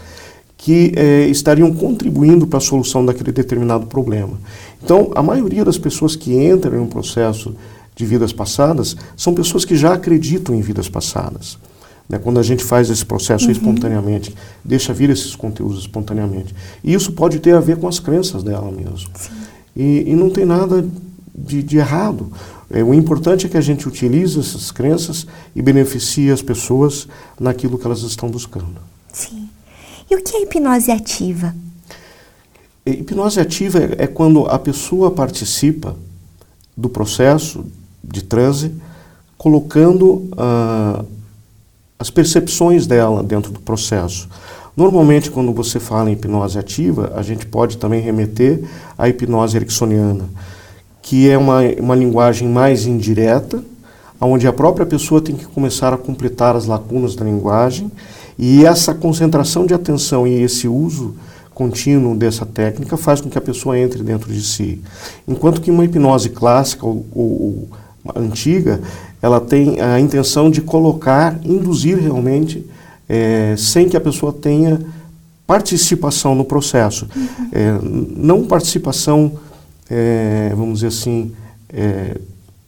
que 0.58 0.92
é, 0.94 1.26
estariam 1.26 1.72
contribuindo 1.74 2.46
para 2.46 2.58
a 2.58 2.60
solução 2.60 3.04
daquele 3.04 3.32
determinado 3.32 3.86
problema. 3.86 4.38
Então, 4.82 5.10
a 5.14 5.22
maioria 5.22 5.64
das 5.64 5.78
pessoas 5.78 6.14
que 6.14 6.34
entram 6.34 6.76
em 6.76 6.80
um 6.80 6.86
processo 6.86 7.54
de 7.96 8.04
vidas 8.04 8.32
passadas 8.32 8.96
são 9.16 9.34
pessoas 9.34 9.64
que 9.64 9.76
já 9.76 9.94
acreditam 9.94 10.54
em 10.54 10.60
vidas 10.60 10.88
passadas. 10.88 11.58
Né, 12.08 12.18
quando 12.18 12.38
a 12.38 12.42
gente 12.42 12.62
faz 12.62 12.90
esse 12.90 13.04
processo 13.04 13.46
uhum. 13.46 13.52
espontaneamente, 13.52 14.34
deixa 14.62 14.92
vir 14.92 15.08
esses 15.08 15.34
conteúdos 15.34 15.80
espontaneamente. 15.80 16.54
E 16.82 16.92
isso 16.92 17.12
pode 17.12 17.38
ter 17.38 17.54
a 17.54 17.60
ver 17.60 17.78
com 17.78 17.88
as 17.88 17.98
crenças 17.98 18.42
dela 18.42 18.70
mesmo. 18.70 19.08
E, 19.74 20.04
e, 20.06 20.14
não 20.14 20.30
tem 20.30 20.44
nada 20.44 20.84
de, 21.35 21.62
de 21.62 21.79
errado. 21.79 22.31
É, 22.71 22.83
o 22.83 22.95
importante 22.95 23.47
é 23.47 23.49
que 23.49 23.57
a 23.57 23.61
gente 23.61 23.88
utilize 23.88 24.38
essas 24.38 24.71
crenças 24.71 25.26
e 25.55 25.61
beneficie 25.61 26.31
as 26.31 26.43
pessoas 26.43 27.09
naquilo 27.38 27.79
que 27.79 27.87
elas 27.87 28.03
estão 28.03 28.31
buscando. 28.31 28.76
Sim. 29.12 29.49
E 30.11 30.14
o 30.14 30.23
que 30.23 30.37
é 30.37 30.43
hipnose 30.43 30.91
ativa? 30.91 31.55
Hipnose 32.87 33.41
ativa 33.41 33.79
é, 33.79 34.05
é 34.05 34.07
quando 34.07 34.47
a 34.47 34.59
pessoa 34.59 35.11
participa 35.11 35.97
do 36.76 36.88
processo 36.88 37.64
de 38.03 38.23
transe, 38.23 38.75
colocando 39.38 40.07
uh, 40.07 41.07
as 41.99 42.11
percepções 42.11 42.87
dela 42.87 43.23
dentro 43.23 43.50
do 43.50 43.61
processo. 43.61 44.29
Normalmente, 44.76 45.31
quando 45.31 45.53
você 45.53 45.79
fala 45.79 46.11
em 46.11 46.14
hipnose 46.14 46.59
ativa, 46.59 47.12
a 47.14 47.23
gente 47.23 47.47
pode 47.47 47.79
também 47.79 48.00
remeter 48.00 48.62
à 48.99 49.09
hipnose 49.09 49.57
ericksoniana, 49.57 50.29
que 51.04 51.28
é 51.28 51.37
uma, 51.37 51.61
uma 51.78 51.94
linguagem 51.94 52.49
mais 52.49 52.87
indireta, 52.87 53.62
onde 54.18 54.46
a 54.46 54.52
própria 54.54 54.87
pessoa 54.87 55.20
tem 55.20 55.37
que 55.37 55.44
começar 55.44 55.92
a 55.92 55.99
completar 55.99 56.56
as 56.56 56.64
lacunas 56.64 57.14
da 57.14 57.26
linguagem, 57.26 57.92
e 58.38 58.64
essa 58.64 58.94
concentração 58.94 59.66
de 59.66 59.75
atenção 59.75 60.26
e 60.26 60.42
esse 60.42 60.66
uso 60.66 61.14
contínuo 61.52 62.16
dessa 62.16 62.46
técnica 62.46 62.96
faz 62.96 63.20
com 63.20 63.28
que 63.28 63.37
a 63.37 63.40
pessoa 63.42 63.78
entre 63.78 64.02
dentro 64.02 64.32
de 64.32 64.42
si. 64.42 64.80
Enquanto 65.28 65.61
que 65.61 65.70
uma 65.70 65.84
hipnose 65.84 66.30
clássica 66.30 66.87
ou, 66.87 67.04
ou 67.14 67.68
antiga, 68.16 68.80
ela 69.20 69.42
tem 69.42 69.82
a 69.82 70.00
intenção 70.00 70.50
de 70.50 70.62
colocar, 70.62 71.38
induzir 71.44 71.99
realmente, 71.99 72.66
é, 73.06 73.54
sem 73.58 73.90
que 73.90 73.96
a 73.96 74.00
pessoa 74.00 74.32
tenha 74.32 74.80
participação 75.46 76.34
no 76.34 76.46
processo. 76.46 77.06
Uhum. 77.14 77.49
É, 77.52 77.78
não 77.82 78.44
participação, 78.44 79.32
é, 79.88 80.53
vamos 80.57 80.81
dizer 80.81 80.88
assim, 80.88 81.33
é, 81.69 82.19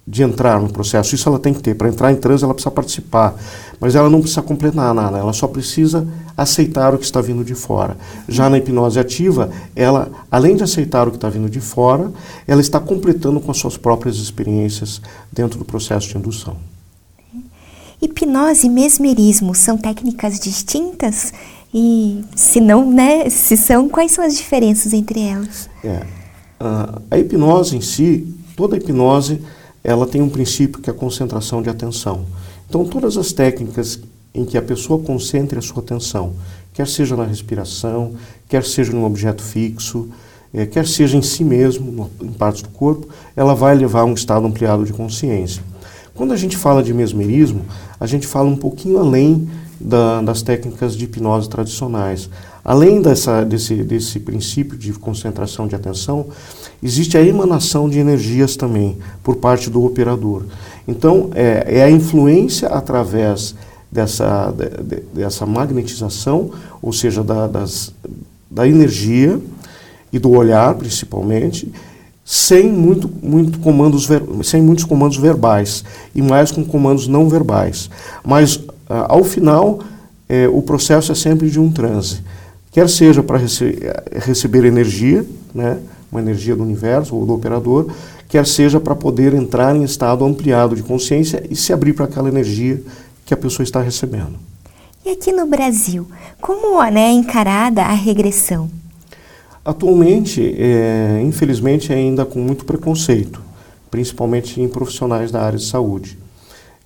de 0.07 0.23
entrar 0.23 0.61
no 0.61 0.73
processo. 0.73 1.15
Isso 1.15 1.29
ela 1.29 1.39
tem 1.39 1.53
que 1.53 1.61
ter. 1.61 1.75
Para 1.75 1.89
entrar 1.89 2.13
em 2.13 2.17
transe, 2.17 2.45
ela 2.45 2.55
precisa 2.55 2.71
participar. 2.71 3.35
Mas 3.81 3.95
ela 3.95 4.09
não 4.09 4.21
precisa 4.21 4.41
completar 4.41 4.95
nada, 4.95 5.19
ela 5.19 5.33
só 5.33 5.47
precisa 5.47 6.07
aceitar 6.37 6.95
o 6.95 6.99
que 6.99 7.05
está 7.05 7.21
vindo 7.21 7.45
de 7.45 7.55
fora. 7.55 7.97
Já 8.29 8.49
na 8.49 8.59
hipnose 8.59 8.99
ativa, 8.99 9.51
ela, 9.75 10.11
além 10.31 10.57
de 10.57 10.63
aceitar 10.63 11.09
o 11.09 11.11
que 11.11 11.17
está 11.17 11.29
vindo 11.29 11.51
de 11.51 11.61
fora, 11.61 12.13
ela 12.47 12.61
está 12.61 12.79
completando 12.79 13.41
com 13.41 13.51
as 13.51 13.59
suas 13.59 13.77
próprias 13.77 14.17
experiências 14.17 15.01
dentro 15.33 15.59
do 15.59 15.65
processo 15.65 16.09
de 16.09 16.17
indução. 16.17 16.57
Hipnose 18.01 18.67
e 18.67 18.71
mesmerismo 18.71 19.55
são 19.55 19.77
técnicas 19.77 20.39
distintas? 20.39 21.33
E 21.75 22.25
se 22.35 22.61
não, 22.61 22.91
né, 22.91 23.29
se 23.29 23.57
são, 23.57 23.89
quais 23.89 24.13
são 24.13 24.25
as 24.25 24.37
diferenças 24.37 24.93
entre 24.93 25.21
elas? 25.21 25.69
É, 25.85 26.07
a, 26.59 27.01
a 27.11 27.19
hipnose 27.19 27.77
em 27.77 27.81
si, 27.81 28.35
toda 28.57 28.77
hipnose, 28.77 29.41
ela 29.83 30.07
tem 30.07 30.21
um 30.21 30.29
princípio 30.29 30.81
que 30.81 30.91
é 30.91 30.93
a 30.93 30.97
concentração 30.97 31.63
de 31.63 31.71
atenção. 31.71 32.25
Então, 32.69 32.85
todas 32.85 33.17
as 33.17 33.33
técnicas 33.33 34.01
em 34.35 34.45
que 34.45 34.59
a 34.59 34.63
pessoa 34.63 35.03
concentre 35.03 35.59
a 35.59 35.63
sua 35.63 35.83
atenção, 35.83 36.35
quer 36.75 36.87
seja 36.87 37.17
na 37.17 37.25
respiração, 37.25 38.15
quer 38.49 38.65
seja 38.65 38.93
num 38.93 39.05
objeto 39.05 39.43
fixo, 39.43 40.09
é, 40.53 40.67
quer 40.67 40.87
seja 40.87 41.17
em 41.17 41.23
si 41.23 41.45
mesmo, 41.45 42.11
em 42.21 42.33
partes 42.33 42.63
do 42.63 42.69
corpo, 42.69 43.09
ela 43.35 43.55
vai 43.55 43.75
levar 43.75 44.01
a 44.01 44.05
um 44.05 44.15
estado 44.15 44.47
ampliado 44.47 44.85
de 44.85 44.93
consciência. 44.93 45.63
Quando 46.15 46.33
a 46.33 46.37
gente 46.37 46.57
fala 46.57 46.83
de 46.83 46.93
mesmerismo, 46.93 47.65
a 48.01 48.07
gente 48.07 48.27
fala 48.27 48.49
um 48.49 48.57
pouquinho 48.57 48.99
além 48.99 49.49
da, 49.81 50.23
das 50.23 50.43
técnicas 50.43 50.97
de 50.97 51.05
hipnose 51.05 51.49
tradicionais. 51.49 52.29
Além 52.69 53.01
dessa, 53.01 53.45
desse, 53.45 53.77
desse 53.77 54.19
princípio 54.19 54.77
de 54.77 54.93
concentração 54.93 55.69
de 55.69 55.77
atenção, 55.77 56.27
existe 56.83 57.17
a 57.17 57.23
emanação 57.23 57.89
de 57.89 58.01
energias 58.01 58.57
também 58.57 58.99
por 59.23 59.37
parte 59.37 59.71
do 59.71 59.85
operador. 59.85 60.43
Então, 60.89 61.31
é, 61.33 61.79
é 61.79 61.85
a 61.85 61.91
influência 61.91 62.67
através 62.67 63.55
dessa, 63.91 64.51
de, 64.51 65.01
dessa 65.15 65.47
magnetização, 65.47 66.51
ou 66.83 66.93
seja, 66.93 67.23
da, 67.23 67.47
das, 67.47 67.95
da 68.51 68.67
energia 68.67 69.41
e 70.13 70.19
do 70.19 70.33
olhar, 70.33 70.75
principalmente, 70.75 71.73
sem, 72.25 72.69
muito, 72.69 73.09
muito 73.23 73.61
comandos 73.61 74.09
sem 74.43 74.61
muitos 74.61 74.85
comandos 74.85 75.19
verbais 75.19 75.85
e 76.13 76.21
mais 76.21 76.51
com 76.51 76.65
comandos 76.65 77.07
não 77.07 77.29
verbais. 77.29 77.89
Mas, 78.25 78.59
ah, 78.91 79.07
ao 79.09 79.23
final, 79.23 79.79
eh, 80.29 80.49
o 80.49 80.61
processo 80.63 81.13
é 81.13 81.15
sempre 81.15 81.49
de 81.49 81.61
um 81.61 81.71
transe. 81.71 82.26
Quer 82.77 82.91
seja 82.91 83.23
para 83.23 83.39
rece 83.39 83.75
receber 84.13 84.67
energia, 84.67 85.25
né, 85.55 85.79
uma 86.13 86.21
energia 86.21 86.55
do 86.55 86.63
universo 86.63 87.17
ou 87.17 87.25
do 87.25 87.33
operador, 87.33 87.91
quer 88.29 88.47
seja 88.47 88.79
para 88.79 88.95
poder 88.95 89.33
entrar 89.33 89.75
em 89.75 89.83
estado 89.83 90.27
ampliado 90.27 90.77
de 90.77 90.83
consciência 90.83 91.43
e 91.49 91.57
se 91.57 91.73
abrir 91.73 91.95
para 91.95 92.05
aquela 92.05 92.29
energia 92.29 92.83
que 93.25 93.33
a 93.33 93.37
pessoa 93.39 93.65
está 93.65 93.81
recebendo. 93.81 94.35
E 95.07 95.09
aqui 95.09 95.33
no 95.33 95.47
Brasil, 95.47 96.07
como 96.39 96.85
né, 96.91 97.07
é 97.07 97.13
encarada 97.13 97.81
a 97.81 97.95
regressão? 97.95 98.69
Atualmente, 99.65 100.55
é, 100.59 101.23
infelizmente, 101.25 101.95
ainda 101.95 102.27
com 102.27 102.41
muito 102.41 102.67
preconceito, 102.67 103.41
principalmente 103.91 104.61
em 104.61 104.69
profissionais 104.69 105.31
da 105.31 105.41
área 105.41 105.59
de 105.59 105.65
saúde. 105.65 106.19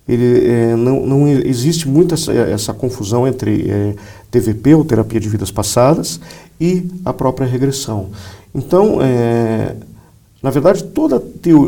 Ele, 0.07 0.47
é, 0.47 0.75
não, 0.75 1.05
não, 1.05 1.27
existe 1.27 1.87
muita 1.87 2.15
essa, 2.15 2.33
essa 2.33 2.73
confusão 2.73 3.27
entre 3.27 3.69
é, 3.69 3.95
TVP, 4.29 4.73
ou 4.75 4.83
terapia 4.83 5.19
de 5.19 5.29
vidas 5.29 5.51
passadas, 5.51 6.19
e 6.59 6.85
a 7.05 7.13
própria 7.13 7.47
regressão. 7.47 8.09
Então, 8.53 8.99
é, 9.01 9.75
na 10.41 10.49
verdade, 10.49 10.83
toda 10.83 11.23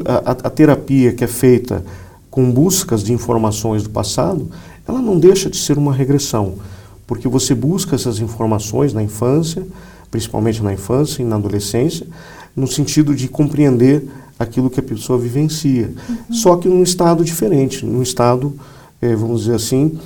a, 0.05 0.31
a, 0.31 0.49
terapia 0.49 1.13
que 1.13 1.23
é 1.23 1.27
feita 1.27 1.83
com 2.29 2.51
buscas 2.51 3.03
de 3.03 3.13
informações 3.13 3.83
do 3.83 3.89
passado, 3.89 4.49
ela 4.87 5.01
não 5.01 5.19
deixa 5.19 5.49
de 5.49 5.57
ser 5.57 5.77
uma 5.77 5.93
regressão, 5.93 6.55
porque 7.05 7.27
você 7.27 7.53
busca 7.53 7.95
essas 7.95 8.19
informações 8.19 8.93
na 8.93 9.03
infância, 9.03 9.65
principalmente 10.09 10.61
na 10.63 10.73
infância 10.73 11.21
e 11.21 11.25
na 11.25 11.35
adolescência, 11.35 12.07
no 12.55 12.67
sentido 12.67 13.15
de 13.15 13.27
compreender 13.27 14.03
aquilo 14.43 14.69
que 14.69 14.79
a 14.79 14.83
pessoa 14.83 15.17
vivencia. 15.17 15.91
Uhum. 16.07 16.33
Só 16.33 16.55
que 16.55 16.67
num 16.67 16.83
estado 16.83 17.23
diferente, 17.23 17.85
num 17.85 18.01
estado, 18.01 18.53
é, 19.01 19.15
vamos 19.15 19.41
dizer 19.41 19.55
assim, 19.55 19.97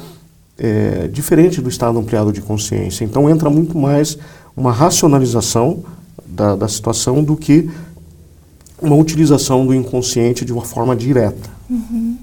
é, 0.58 1.08
diferente 1.08 1.62
do 1.62 1.70
estado 1.70 1.98
ampliado 2.00 2.32
de 2.32 2.41
consciência. 2.41 3.03
Então 3.03 3.29
entra 3.29 3.50
muito 3.50 3.77
mais 3.77 4.17
uma 4.56 4.72
racionalização 4.72 5.84
da, 6.25 6.56
da 6.56 6.67
situação 6.67 7.24
do 7.24 7.36
que 7.36 7.70
uma 8.82 8.96
utilização 8.96 9.65
do 9.65 9.74
inconsciente 9.74 10.46
de 10.46 10.53
uma 10.53 10.63
forma 10.63 10.96
direta. 10.96 11.50
Uhum. 11.70 12.17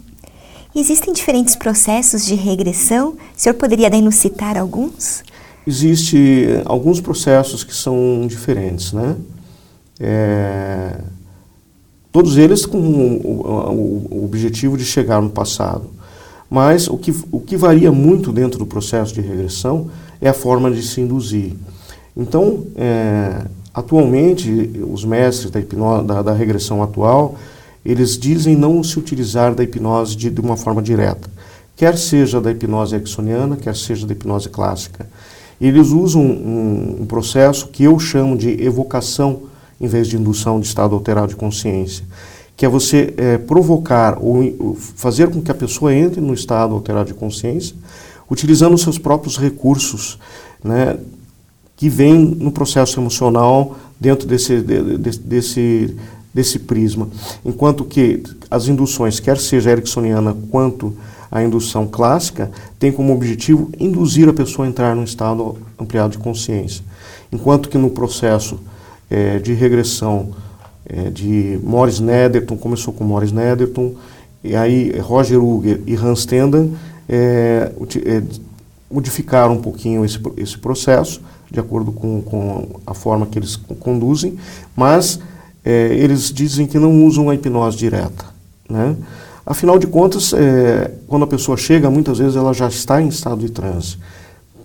Existem 0.75 1.12
diferentes 1.12 1.54
processos 1.54 2.25
de 2.25 2.35
regressão? 2.35 3.11
O 3.11 3.16
senhor 3.37 3.54
poderia 3.54 3.88
daí 3.88 4.02
nos 4.02 4.16
citar 4.16 4.56
alguns? 4.56 5.23
Existem 5.66 6.44
eh, 6.44 6.62
alguns 6.64 7.00
processos 7.00 7.62
que 7.62 7.75
são 7.75 8.26
diferentes, 8.26 8.92
né? 8.92 9.16
É, 10.00 11.00
todos 12.14 12.38
eles 12.38 12.64
com 12.64 12.78
o, 12.78 14.23
objetivo 14.25 14.78
de 14.78 14.85
chegar 14.85 15.21
no 15.21 15.30
passado. 15.30 15.90
Mas 16.49 16.87
o 16.87 16.97
que, 16.97 17.12
o 17.33 17.40
que 17.40 17.56
varia 17.56 17.90
muito 17.90 18.30
dentro 18.30 18.56
do 18.56 18.64
processo 18.64 19.12
de 19.12 19.20
regressão 19.20 19.90
é 20.20 20.29
a 20.29 20.33
forma 20.33 20.70
de 20.70 20.81
se 20.81 21.00
induzir. 21.00 21.55
Então, 22.16 22.66
é, 22.77 23.44
atualmente, 23.74 24.48
os 24.88 25.05
mestres 25.05 25.50
da, 25.50 25.61
da, 26.03 26.22
da, 26.22 26.33
regressão 26.33 26.85
atual, 26.85 27.35
eles 27.85 28.16
dizem 28.16 28.55
não 28.55 28.85
se 28.85 28.96
utilizar 28.96 29.53
da 29.53 29.64
hipnose 29.64 30.14
de, 30.14 30.31
de 30.31 30.40
uma 30.40 30.57
forma 30.57 30.81
direta, 30.81 31.29
quer 31.74 31.98
seja 31.98 32.40
da 32.40 32.53
hipnose 32.53 32.94
ericksoniana, 32.94 33.57
quer 33.57 33.74
seja 33.74 34.07
da 34.07 34.12
hipnose 34.12 34.48
clássica. 34.48 35.05
Eles 35.61 35.88
usam 35.88 36.22
um, 36.22 36.98
um 37.00 37.07
processo 37.07 37.66
que 37.70 37.83
eu 37.83 37.98
chamo 37.98 38.37
de 38.37 38.62
evocação 38.62 39.53
em 39.85 39.87
vez 39.87 40.09
de 40.09 40.16
indução 40.16 40.59
de 40.59 40.66
estado 40.66 40.94
alterado 40.94 41.29
de 41.29 41.37
consciência, 41.37 42.05
que 42.57 42.64
é 42.64 42.68
você 42.68 43.12
é, 43.16 43.37
provocar 43.38 44.16
ou 44.18 44.77
fazer 44.97 45.29
com 45.29 45.42
que 45.42 45.51
a 45.51 45.55
pessoa 45.55 45.94
entre 45.94 46.20
no 46.20 46.33
estado 46.33 46.75
alterado 46.75 47.09
de 47.09 47.14
consciência, 47.14 47.77
utilizando 48.31 48.75
os 48.75 48.83
seus 48.83 48.99
próprios 48.99 49.37
recursos, 49.37 50.18
né, 50.62 50.97
que 51.77 51.88
vêm 51.88 52.18
no 52.18 52.51
processo 52.51 52.99
emocional 52.99 53.77
dentro 54.01 54.27
desse, 54.27 54.62
de, 54.62 54.99
desse, 55.18 55.97
desse 56.33 56.59
prisma. 56.61 57.09
Enquanto 57.44 57.85
que 57.85 58.23
as 58.51 58.68
induções, 58.68 59.20
quer 59.20 59.37
seja 59.38 59.70
ericksoniana 59.70 60.35
quanto 60.51 60.94
a 61.31 61.42
indução 61.42 61.87
clássica 61.87 62.51
tem 62.79 62.92
como 62.92 63.12
objetivo 63.12 63.70
induzir 63.79 64.29
a 64.29 64.33
pessoa 64.33 64.66
a 64.66 64.70
entrar 64.70 64.94
num 64.94 65.05
estado 65.05 65.57
ampliado 65.79 66.12
de 66.12 66.18
consciência. 66.18 66.83
Enquanto 67.33 67.68
que 67.68 67.77
no 67.77 67.90
processo 67.90 68.59
é, 69.11 69.38
de 69.38 69.53
regressão 69.53 70.31
é, 70.87 71.11
de 71.11 71.59
Morris 71.62 72.01
Nederton, 72.01 72.57
começou 72.57 72.93
com 72.93 73.05
Morris 73.05 73.33
Nederton, 73.33 73.95
e 74.43 74.55
aí 74.55 74.99
Roger 74.99 75.43
Uger 75.43 75.81
e 75.87 75.95
Hans 75.95 76.21
Stenden 76.21 76.75
é, 77.09 77.73
é, 78.05 78.23
modificaram 78.90 79.55
um 79.55 79.61
pouquinho 79.61 80.05
esse, 80.05 80.21
esse 80.37 80.59
processo, 80.59 81.21
de 81.51 81.59
acordo 81.61 81.93
com, 81.93 82.21
com 82.23 82.81
a 82.87 82.95
forma 82.95 83.27
que 83.27 83.38
eles 83.38 83.57
conduzem, 83.57 84.37
mas 84.77 85.19
é, 85.64 85.95
eles 85.95 86.31
dizem 86.33 86.67
que 86.67 86.79
não 86.79 87.05
usam 87.07 87.31
a 87.31 87.35
hipnose 87.35 87.77
direta. 87.77 88.27
Né? 88.69 88.97
Afinal 89.47 89.79
de 89.79 89.87
contas, 89.87 90.33
é, 90.33 90.90
quando 91.07 91.25
a 91.25 91.27
pessoa 91.27 91.57
chega, 91.57 91.90
muitas 91.90 92.19
vezes 92.19 92.37
ela 92.37 92.53
já 92.53 92.69
está 92.69 93.01
em 93.01 93.09
estado 93.09 93.40
de 93.40 93.51
transe. 93.51 93.97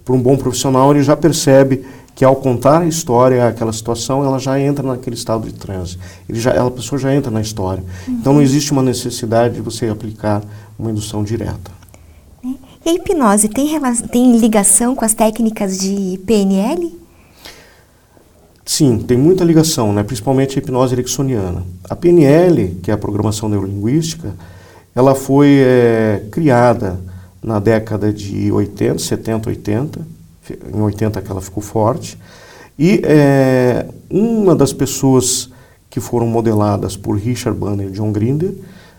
Para 0.10 0.16
um 0.16 0.22
bom 0.24 0.36
profissional, 0.36 0.90
ele 0.90 1.04
já 1.04 1.16
percebe 1.16 1.86
que 2.16 2.26
ao 2.26 2.36
contar 2.36 2.82
a 2.82 2.88
história, 2.88 3.48
aquela 3.48 3.72
situação, 3.72 4.26
ela 4.26 4.40
já 4.40 4.60
entra 4.60 4.82
naquele 4.88 5.16
estado 5.16 5.46
de 5.46 5.54
transe. 5.54 6.00
Ele 6.28 6.40
já, 6.40 6.50
ela, 6.50 6.70
a 6.70 6.72
pessoa 6.72 6.98
já 6.98 7.14
entra 7.14 7.30
na 7.30 7.42
história. 7.42 7.84
Uhum. 8.08 8.16
Então 8.16 8.34
não 8.34 8.42
existe 8.42 8.72
uma 8.72 8.82
necessidade 8.82 9.54
de 9.54 9.62
você 9.62 9.88
aplicar 9.88 10.42
uma 10.80 10.90
indução 10.90 11.24
direta. 11.24 11.70
E 12.44 12.90
a 12.90 12.92
hipnose 12.92 13.50
tem, 13.50 13.80
tem 14.12 14.36
ligação 14.36 14.96
com 14.96 15.06
as 15.06 15.14
técnicas 15.14 15.78
de 15.78 16.20
PNL? 16.26 16.92
Sim, 18.66 18.98
tem 18.98 19.16
muita 19.16 19.44
ligação, 19.44 19.94
né? 19.94 20.02
principalmente 20.02 20.58
a 20.58 20.60
hipnose 20.60 20.96
ericksoniana. 20.96 21.64
A 21.88 21.96
PNL, 21.96 22.80
que 22.82 22.90
é 22.90 22.96
a 22.96 22.98
programação 22.98 23.48
neurolinguística, 23.48 24.34
ela 24.96 25.14
foi 25.14 25.60
é, 25.60 26.24
criada 26.32 27.00
na 27.42 27.60
década 27.60 28.12
de 28.12 28.52
80, 28.52 29.00
70, 29.00 29.50
80, 29.50 30.08
em 30.74 30.82
80 30.82 31.22
que 31.22 31.32
ela 31.32 31.42
ficou 31.42 31.62
forte, 31.62 32.18
e 32.78 33.02
é, 33.04 33.86
uma 34.10 34.56
das 34.56 34.72
pessoas 34.72 35.50
que 35.90 36.00
foram 36.00 36.28
modeladas 36.28 36.96
por 36.96 37.18
Richard 37.18 37.60
Banner 37.60 37.88
e 37.88 37.92
John 37.92 38.12
Grinder 38.12 38.54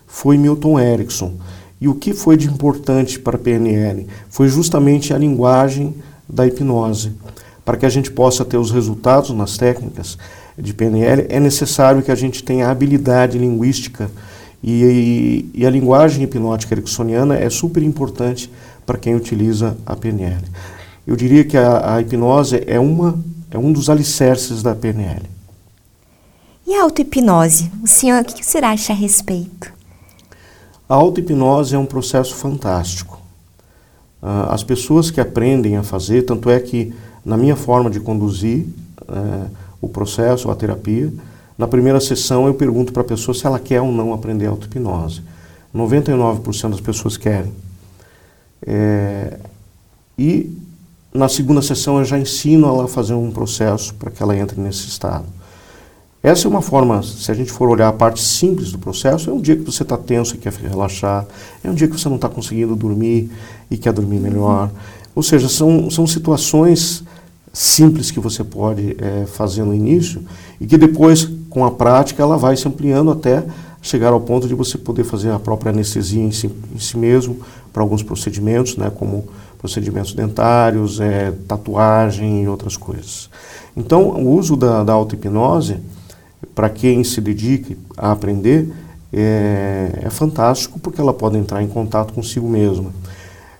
foi 0.05 0.37
Milton 0.37 0.79
Erickson. 0.79 1.33
E 1.79 1.87
o 1.87 1.95
que 1.95 2.13
foi 2.13 2.37
de 2.37 2.47
importante 2.47 3.17
para 3.17 3.37
a 3.37 3.39
PNL 3.39 4.05
foi 4.29 4.47
justamente 4.47 5.13
a 5.13 5.17
linguagem 5.17 5.95
da 6.29 6.45
hipnose. 6.45 7.13
Para 7.65 7.77
que 7.77 7.85
a 7.85 7.89
gente 7.89 8.11
possa 8.11 8.45
ter 8.45 8.57
os 8.57 8.69
resultados 8.69 9.31
nas 9.31 9.57
técnicas 9.57 10.17
de 10.57 10.73
PNL, 10.73 11.25
é 11.29 11.39
necessário 11.39 12.03
que 12.03 12.11
a 12.11 12.15
gente 12.15 12.43
tenha 12.43 12.69
habilidade 12.69 13.37
linguística 13.37 14.11
e, 14.63 15.49
e, 15.55 15.65
a 15.65 15.69
linguagem 15.69 16.23
hipnótica 16.23 16.75
ericksoniana 16.75 17.35
é 17.35 17.49
super 17.49 17.81
importante 17.81 18.51
para 18.85 18.97
quem 18.97 19.15
utiliza 19.15 19.75
a 19.85 19.95
PNL. 19.95 20.43
Eu 21.05 21.15
diria 21.15 21.43
que 21.43 21.57
a, 21.57 21.95
a 21.95 22.01
hipnose 22.01 22.63
é, 22.67 22.79
uma, 22.79 23.19
é 23.49 23.57
um 23.57 23.71
dos 23.71 23.89
alicerces 23.89 24.61
da 24.61 24.75
PNL. 24.75 25.23
E 26.67 26.75
a 26.75 26.83
auto-hipnose? 26.83 27.71
O 27.83 27.87
senhor, 27.87 28.21
o 28.21 28.25
que 28.25 28.41
o 28.41 28.45
senhor 28.45 28.65
acha 28.65 28.93
a 28.93 28.95
respeito? 28.95 29.73
A 30.87 30.93
auto-hipnose 30.93 31.73
é 31.73 31.77
um 31.77 31.85
processo 31.85 32.35
fantástico. 32.35 33.19
Uh, 34.21 34.51
as 34.51 34.63
pessoas 34.63 35.09
que 35.09 35.19
aprendem 35.19 35.75
a 35.75 35.83
fazer, 35.83 36.21
tanto 36.21 36.49
é 36.49 36.59
que 36.59 36.93
na 37.25 37.35
minha 37.35 37.55
forma 37.55 37.89
de 37.89 37.99
conduzir 37.99 38.67
uh, 39.01 39.49
o 39.81 39.89
processo, 39.89 40.51
a 40.51 40.55
terapia, 40.55 41.11
na 41.57 41.67
primeira 41.67 41.99
sessão, 41.99 42.47
eu 42.47 42.53
pergunto 42.53 42.91
para 42.91 43.01
a 43.01 43.05
pessoa 43.05 43.35
se 43.35 43.45
ela 43.45 43.59
quer 43.59 43.81
ou 43.81 43.91
não 43.91 44.13
aprender 44.13 44.47
auto-hipnose. 44.47 45.21
99% 45.75 46.69
das 46.69 46.81
pessoas 46.81 47.17
querem. 47.17 47.51
É, 48.65 49.37
e 50.17 50.51
na 51.13 51.27
segunda 51.27 51.61
sessão, 51.61 51.99
eu 51.99 52.05
já 52.05 52.17
ensino 52.17 52.67
ela 52.67 52.85
a 52.85 52.87
fazer 52.87 53.13
um 53.13 53.31
processo 53.31 53.93
para 53.95 54.09
que 54.09 54.23
ela 54.23 54.35
entre 54.35 54.59
nesse 54.59 54.87
estado. 54.87 55.25
Essa 56.23 56.47
é 56.47 56.49
uma 56.49 56.61
forma, 56.61 57.01
se 57.01 57.31
a 57.31 57.33
gente 57.33 57.51
for 57.51 57.67
olhar 57.67 57.87
a 57.87 57.93
parte 57.93 58.21
simples 58.21 58.71
do 58.71 58.77
processo, 58.77 59.29
é 59.29 59.33
um 59.33 59.41
dia 59.41 59.55
que 59.55 59.63
você 59.63 59.81
está 59.81 59.97
tenso 59.97 60.35
e 60.35 60.37
quer 60.37 60.53
relaxar, 60.53 61.25
é 61.63 61.69
um 61.69 61.73
dia 61.73 61.87
que 61.87 61.99
você 61.99 62.07
não 62.07 62.15
está 62.15 62.29
conseguindo 62.29 62.75
dormir 62.75 63.31
e 63.71 63.77
quer 63.77 63.91
dormir 63.91 64.19
melhor. 64.19 64.69
Ou 65.15 65.23
seja, 65.23 65.49
são, 65.49 65.89
são 65.89 66.05
situações 66.05 67.03
simples 67.51 68.11
que 68.11 68.19
você 68.19 68.43
pode 68.43 68.95
é, 68.99 69.25
fazer 69.25 69.63
no 69.63 69.73
início 69.73 70.23
e 70.59 70.67
que 70.67 70.77
depois, 70.77 71.27
com 71.51 71.63
a 71.65 71.69
prática, 71.69 72.23
ela 72.23 72.37
vai 72.37 72.57
se 72.57 72.67
ampliando 72.67 73.11
até 73.11 73.43
chegar 73.81 74.13
ao 74.13 74.21
ponto 74.21 74.47
de 74.47 74.55
você 74.55 74.77
poder 74.77 75.03
fazer 75.03 75.31
a 75.31 75.37
própria 75.37 75.71
anestesia 75.71 76.23
em 76.23 76.31
si, 76.31 76.49
em 76.73 76.79
si 76.79 76.97
mesmo 76.97 77.37
para 77.73 77.83
alguns 77.83 78.01
procedimentos, 78.01 78.77
né, 78.77 78.89
como 78.89 79.25
procedimentos 79.59 80.13
dentários, 80.13 80.99
é, 80.99 81.33
tatuagem 81.47 82.43
e 82.43 82.47
outras 82.47 82.77
coisas. 82.77 83.29
Então, 83.75 84.09
o 84.09 84.31
uso 84.31 84.55
da, 84.55 84.83
da 84.83 84.93
auto-hipnose 84.93 85.77
para 86.55 86.69
quem 86.69 87.03
se 87.03 87.19
dedica 87.19 87.75
a 87.97 88.11
aprender, 88.11 88.71
é, 89.13 90.03
é, 90.03 90.09
fantástico 90.09 90.79
porque 90.79 91.01
ela 91.01 91.13
pode 91.13 91.37
entrar 91.37 91.61
em 91.61 91.67
contato 91.67 92.13
consigo 92.13 92.47
mesma. 92.47 92.91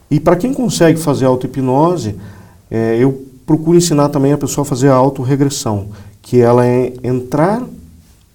E 0.09 0.19
para 0.19 0.37
quem 0.37 0.53
consegue 0.53 0.97
fazer 0.97 1.25
auto-hipnose, 1.25 2.15
é, 2.69 2.97
eu 2.97 3.25
procuro 3.45 3.77
ensinar 3.77 4.09
também 4.09 4.31
a 4.31 4.37
pessoa 4.37 4.63
a 4.63 4.69
fazer 4.69 4.87
a 4.87 4.95
autorregressão, 4.95 5.87
que 6.21 6.39
ela 6.39 6.65
é 6.65 6.93
entrar 7.03 7.61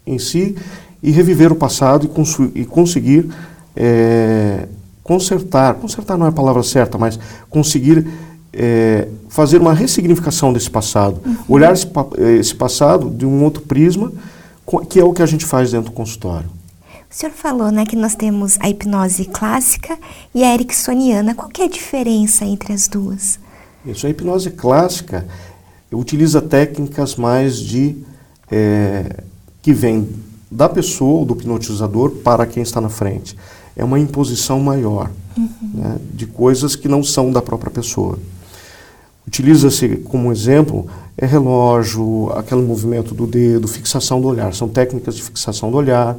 em 0.07 0.19
si 0.19 0.57
e 1.03 1.11
reviver 1.11 1.53
o 1.53 1.57
passado 1.57 2.07
e, 2.07 2.61
e 2.61 2.65
conseguir 2.65 3.31
é, 3.75 4.67
consertar, 5.03 5.75
consertar 5.75 6.17
não 6.17 6.27
é 6.27 6.29
a 6.31 6.33
palavra 6.33 6.63
certa, 6.63 6.97
mas 6.97 7.19
conseguir 7.51 8.07
é, 8.53 9.09
fazer 9.29 9.61
uma 9.61 9.75
ressignificação 9.75 10.53
desse 10.53 10.71
passado, 10.71 11.21
uhum. 11.25 11.37
olhar 11.49 11.73
esse, 11.73 11.87
esse 12.39 12.55
passado 12.55 13.11
de 13.11 13.27
um 13.27 13.45
outro 13.45 13.63
prisma 13.63 14.13
que 14.91 14.99
é 14.99 15.05
o 15.05 15.13
que 15.13 15.23
a 15.23 15.27
gente 15.27 15.45
faz 15.45 15.71
dentro 15.71 15.91
do 15.91 15.95
consultório. 15.95 16.49
O 17.09 17.15
senhor 17.15 17.33
falou 17.33 17.71
né, 17.71 17.87
que 17.87 17.95
nós 17.95 18.17
temos 18.17 18.59
a 18.61 18.69
hipnose 18.69 19.27
clássica 19.27 19.97
e 20.35 20.43
a 20.43 20.53
ericksoniana. 20.53 21.35
Qual 21.35 21.49
é 21.61 21.63
a 21.63 21.69
diferença 21.69 22.45
entre 22.45 22.73
as 22.73 22.89
duas? 22.89 23.39
Isso, 23.87 24.07
a 24.07 24.11
hipnose 24.11 24.51
clássica 24.51 25.25
utiliza 25.93 26.43
técnicas 26.43 27.15
mais 27.15 27.59
de 27.59 27.97
é, 28.51 29.23
que 29.67 29.73
vem 29.73 30.09
da 30.49 30.69
pessoa 30.69 31.27
do 31.27 31.35
hipnotizador 31.35 32.11
para 32.23 32.47
quem 32.47 32.63
está 32.63 32.81
na 32.81 32.89
frente. 32.89 33.37
É 33.75 33.85
uma 33.85 33.99
imposição 33.99 34.61
maior 34.61 35.11
uhum. 35.37 35.49
né, 35.75 35.97
de 36.15 36.25
coisas 36.25 36.77
que 36.77 36.87
não 36.87 37.03
são 37.03 37.33
da 37.33 37.43
própria 37.43 37.73
pessoa. 37.73 38.17
Utiliza-se 39.27 39.97
como 40.05 40.31
exemplo 40.31 40.87
é 41.19 41.27
relógio, 41.27 42.31
aquele 42.37 42.63
movimento 42.63 43.13
do 43.13 43.27
dedo, 43.27 43.67
fixação 43.67 44.21
do 44.21 44.29
olhar. 44.29 44.55
São 44.55 44.69
técnicas 44.69 45.17
de 45.17 45.23
fixação 45.25 45.69
do 45.69 45.77
olhar, 45.79 46.17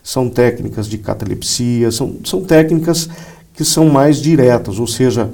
são 0.00 0.30
técnicas 0.30 0.86
de 0.86 0.96
catalepsia, 0.96 1.90
são, 1.90 2.14
são 2.24 2.44
técnicas 2.44 3.08
que 3.54 3.64
são 3.64 3.88
mais 3.88 4.22
diretas, 4.22 4.78
ou 4.78 4.86
seja, 4.86 5.32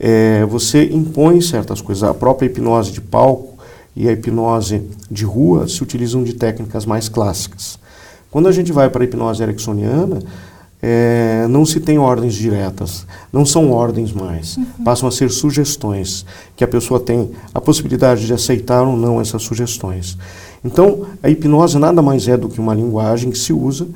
é, 0.00 0.46
você 0.46 0.86
impõe 0.86 1.42
certas 1.42 1.82
coisas. 1.82 2.04
A 2.04 2.14
própria 2.14 2.46
hipnose 2.46 2.90
de 2.90 3.02
palco 3.02 3.51
e 3.94 4.08
a 4.08 4.12
hipnose 4.12 4.82
de 5.10 5.24
rua 5.24 5.68
se 5.68 5.82
utilizam 5.82 6.22
de 6.22 6.34
técnicas 6.34 6.86
mais 6.86 7.08
clássicas. 7.08 7.78
Quando 8.30 8.48
a 8.48 8.52
gente 8.52 8.72
vai 8.72 8.88
para 8.88 9.02
a 9.02 9.04
hipnose 9.04 9.42
ericksoniana, 9.42 10.20
é, 10.82 11.46
não 11.48 11.64
se 11.64 11.78
tem 11.78 11.98
ordens 11.98 12.34
diretas, 12.34 13.06
não 13.32 13.46
são 13.46 13.70
ordens 13.70 14.12
mais, 14.12 14.56
uhum. 14.56 14.64
passam 14.84 15.08
a 15.08 15.12
ser 15.12 15.30
sugestões, 15.30 16.26
que 16.56 16.64
a 16.64 16.68
pessoa 16.68 16.98
tem 16.98 17.30
a 17.54 17.60
possibilidade 17.60 18.26
de 18.26 18.32
aceitar 18.32 18.82
ou 18.82 18.96
não 18.96 19.20
essas 19.20 19.42
sugestões. 19.42 20.18
Então, 20.64 21.06
a 21.22 21.28
hipnose 21.28 21.78
nada 21.78 22.02
mais 22.02 22.26
é 22.26 22.36
do 22.36 22.48
que 22.48 22.58
uma 22.58 22.74
linguagem 22.74 23.30
que 23.30 23.38
se 23.38 23.52
usa 23.52 23.86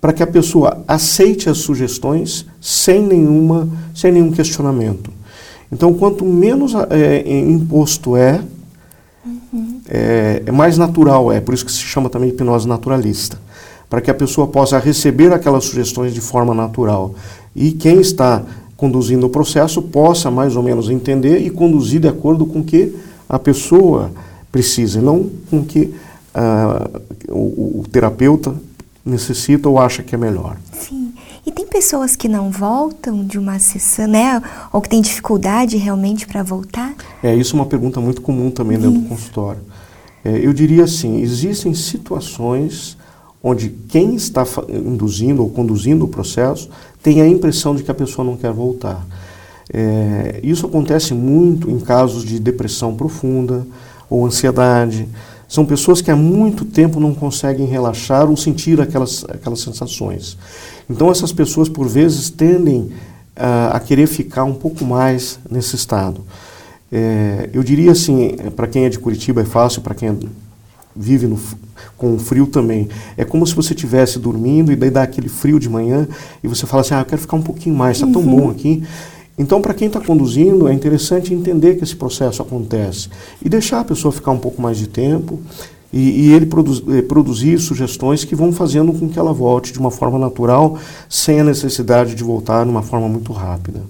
para 0.00 0.12
que 0.12 0.22
a 0.22 0.26
pessoa 0.26 0.84
aceite 0.86 1.48
as 1.48 1.58
sugestões 1.58 2.44
sem, 2.60 3.00
nenhuma, 3.00 3.66
sem 3.94 4.12
nenhum 4.12 4.30
questionamento. 4.30 5.10
Então, 5.72 5.94
quanto 5.94 6.26
menos 6.26 6.74
é, 6.90 7.26
imposto 7.26 8.14
é. 8.14 8.42
É, 9.88 10.42
é 10.46 10.52
mais 10.52 10.78
natural 10.78 11.30
é, 11.32 11.40
por 11.40 11.54
isso 11.54 11.64
que 11.64 11.72
se 11.72 11.78
chama 11.78 12.08
também 12.08 12.30
hipnose 12.30 12.66
naturalista 12.66 13.38
para 13.88 14.00
que 14.00 14.10
a 14.10 14.14
pessoa 14.14 14.46
possa 14.46 14.78
receber 14.78 15.32
aquelas 15.32 15.66
sugestões 15.66 16.12
de 16.12 16.20
forma 16.20 16.52
natural. 16.52 17.14
E 17.54 17.70
quem 17.70 18.00
está 18.00 18.42
conduzindo 18.76 19.26
o 19.26 19.30
processo 19.30 19.80
possa 19.80 20.30
mais 20.32 20.56
ou 20.56 20.62
menos 20.62 20.90
entender 20.90 21.38
e 21.38 21.48
conduzir 21.48 22.00
de 22.00 22.08
acordo 22.08 22.44
com 22.44 22.58
o 22.58 22.64
que 22.64 22.92
a 23.28 23.38
pessoa 23.38 24.10
precisa, 24.50 25.00
não 25.00 25.30
com 25.48 25.58
o 25.58 25.64
que 25.64 25.94
uh, 26.34 27.00
o, 27.28 27.80
o 27.80 27.84
terapeuta 27.90 28.54
necessita 29.04 29.68
ou 29.68 29.78
acha 29.78 30.02
que 30.02 30.14
é 30.14 30.18
melhor. 30.18 30.56
Sim. 30.72 31.12
E 31.46 31.52
tem 31.52 31.66
pessoas 31.66 32.16
que 32.16 32.26
não 32.26 32.50
voltam 32.50 33.22
de 33.24 33.38
uma 33.38 33.58
sessão, 33.58 34.06
né? 34.06 34.42
Ou 34.72 34.80
que 34.80 34.88
têm 34.88 35.02
dificuldade 35.02 35.76
realmente 35.76 36.26
para 36.26 36.42
voltar? 36.42 36.93
É, 37.24 37.34
isso 37.34 37.56
é 37.56 37.58
uma 37.58 37.64
pergunta 37.64 38.02
muito 38.02 38.20
comum 38.20 38.50
também 38.50 38.78
dentro 38.78 39.00
do 39.00 39.08
consultório. 39.08 39.62
É, 40.22 40.46
eu 40.46 40.52
diria 40.52 40.84
assim, 40.84 41.22
existem 41.22 41.72
situações 41.72 42.98
onde 43.42 43.70
quem 43.88 44.14
está 44.14 44.44
induzindo 44.68 45.42
ou 45.42 45.48
conduzindo 45.48 46.04
o 46.04 46.08
processo 46.08 46.68
tem 47.02 47.22
a 47.22 47.26
impressão 47.26 47.74
de 47.74 47.82
que 47.82 47.90
a 47.90 47.94
pessoa 47.94 48.26
não 48.26 48.36
quer 48.36 48.52
voltar. 48.52 49.06
É, 49.72 50.38
isso 50.42 50.66
acontece 50.66 51.14
muito 51.14 51.70
em 51.70 51.80
casos 51.80 52.26
de 52.26 52.38
depressão 52.38 52.94
profunda 52.94 53.66
ou 54.10 54.26
ansiedade. 54.26 55.08
São 55.48 55.64
pessoas 55.64 56.02
que 56.02 56.10
há 56.10 56.16
muito 56.16 56.66
tempo 56.66 57.00
não 57.00 57.14
conseguem 57.14 57.66
relaxar 57.66 58.28
ou 58.28 58.36
sentir 58.36 58.82
aquelas, 58.82 59.24
aquelas 59.30 59.60
sensações. 59.60 60.36
Então, 60.90 61.10
essas 61.10 61.32
pessoas, 61.32 61.70
por 61.70 61.88
vezes, 61.88 62.28
tendem 62.28 62.90
a, 63.34 63.76
a 63.76 63.80
querer 63.80 64.08
ficar 64.08 64.44
um 64.44 64.54
pouco 64.54 64.84
mais 64.84 65.38
nesse 65.50 65.74
estado. 65.74 66.20
É, 66.96 67.50
eu 67.52 67.64
diria 67.64 67.90
assim, 67.90 68.36
para 68.54 68.68
quem 68.68 68.84
é 68.84 68.88
de 68.88 69.00
Curitiba 69.00 69.40
é 69.40 69.44
fácil, 69.44 69.82
para 69.82 69.96
quem 69.96 70.10
é 70.10 70.14
vive 70.94 71.26
no, 71.26 71.36
com 71.98 72.16
frio 72.20 72.46
também. 72.46 72.88
É 73.16 73.24
como 73.24 73.44
se 73.44 73.52
você 73.52 73.74
estivesse 73.74 74.16
dormindo 74.16 74.70
e 74.70 74.76
daí 74.76 74.90
dá 74.90 75.02
aquele 75.02 75.28
frio 75.28 75.58
de 75.58 75.68
manhã 75.68 76.06
e 76.40 76.46
você 76.46 76.66
fala 76.66 76.82
assim, 76.82 76.94
ah, 76.94 77.00
eu 77.00 77.04
quero 77.04 77.20
ficar 77.20 77.36
um 77.36 77.42
pouquinho 77.42 77.74
mais, 77.74 77.96
está 77.96 78.06
uhum. 78.06 78.12
tão 78.12 78.22
bom 78.22 78.48
aqui. 78.48 78.84
Então, 79.36 79.60
para 79.60 79.74
quem 79.74 79.88
está 79.88 80.00
conduzindo, 80.00 80.68
é 80.68 80.72
interessante 80.72 81.34
entender 81.34 81.74
que 81.74 81.82
esse 81.82 81.96
processo 81.96 82.40
acontece 82.40 83.08
e 83.44 83.48
deixar 83.48 83.80
a 83.80 83.84
pessoa 83.84 84.12
ficar 84.12 84.30
um 84.30 84.38
pouco 84.38 84.62
mais 84.62 84.78
de 84.78 84.86
tempo 84.86 85.40
e, 85.92 86.28
e 86.28 86.32
ele 86.32 86.48
eh, 86.92 87.02
produzir 87.02 87.58
sugestões 87.58 88.22
que 88.22 88.36
vão 88.36 88.52
fazendo 88.52 88.92
com 88.92 89.08
que 89.08 89.18
ela 89.18 89.32
volte 89.32 89.72
de 89.72 89.80
uma 89.80 89.90
forma 89.90 90.16
natural, 90.16 90.78
sem 91.08 91.40
a 91.40 91.44
necessidade 91.44 92.14
de 92.14 92.22
voltar 92.22 92.62
de 92.62 92.70
uma 92.70 92.82
forma 92.82 93.08
muito 93.08 93.32
rápida. 93.32 93.82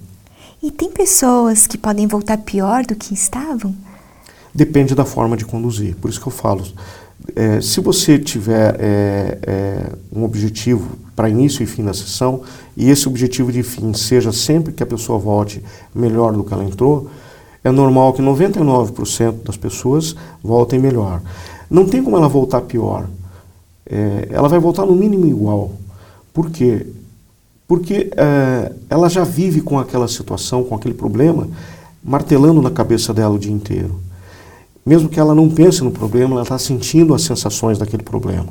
E 0.65 0.71
tem 0.71 0.89
pessoas 0.89 1.67
que 1.67 1.77
podem 1.77 2.07
voltar 2.07 2.39
pior 2.39 2.83
do 2.87 2.95
que 2.95 3.13
estavam? 3.13 3.71
Depende 4.51 4.95
da 4.95 5.05
forma 5.05 5.37
de 5.37 5.45
conduzir. 5.45 5.95
Por 5.95 6.09
isso 6.09 6.19
que 6.19 6.25
eu 6.25 6.31
falo, 6.31 6.65
é, 7.35 7.61
se 7.61 7.79
você 7.79 8.17
tiver 8.17 8.75
é, 8.79 9.37
é, 9.43 9.91
um 10.11 10.23
objetivo 10.23 10.97
para 11.15 11.29
início 11.29 11.61
e 11.61 11.67
fim 11.67 11.83
da 11.83 11.93
sessão, 11.93 12.41
e 12.75 12.89
esse 12.89 13.07
objetivo 13.07 13.51
de 13.51 13.61
fim 13.61 13.93
seja 13.93 14.31
sempre 14.31 14.73
que 14.73 14.81
a 14.81 14.87
pessoa 14.87 15.19
volte 15.19 15.63
melhor 15.93 16.33
do 16.33 16.43
que 16.43 16.51
ela 16.51 16.63
entrou, 16.63 17.11
é 17.63 17.69
normal 17.69 18.13
que 18.13 18.23
99% 18.23 19.43
das 19.43 19.57
pessoas 19.57 20.15
voltem 20.43 20.79
melhor. 20.79 21.21
Não 21.69 21.85
tem 21.85 22.03
como 22.03 22.17
ela 22.17 22.27
voltar 22.27 22.61
pior. 22.61 23.07
É, 23.85 24.29
ela 24.31 24.49
vai 24.49 24.57
voltar 24.57 24.83
no 24.83 24.95
mínimo 24.95 25.27
igual. 25.27 25.73
Por 26.33 26.49
quê? 26.49 26.87
Porque 27.67 28.11
é, 28.15 28.71
ela 28.89 29.09
já 29.09 29.23
vive 29.23 29.61
com 29.61 29.79
aquela 29.79 30.07
situação, 30.07 30.63
com 30.63 30.75
aquele 30.75 30.93
problema, 30.93 31.47
martelando 32.03 32.61
na 32.61 32.69
cabeça 32.69 33.13
dela 33.13 33.33
o 33.33 33.39
dia 33.39 33.51
inteiro. 33.51 33.99
Mesmo 34.85 35.09
que 35.09 35.19
ela 35.19 35.33
não 35.33 35.49
pense 35.49 35.83
no 35.83 35.89
problema, 35.89 36.33
ela 36.33 36.43
está 36.43 36.59
sentindo 36.59 37.13
as 37.15 37.23
sensações 37.23 37.79
daquele 37.79 38.03
problema. 38.03 38.47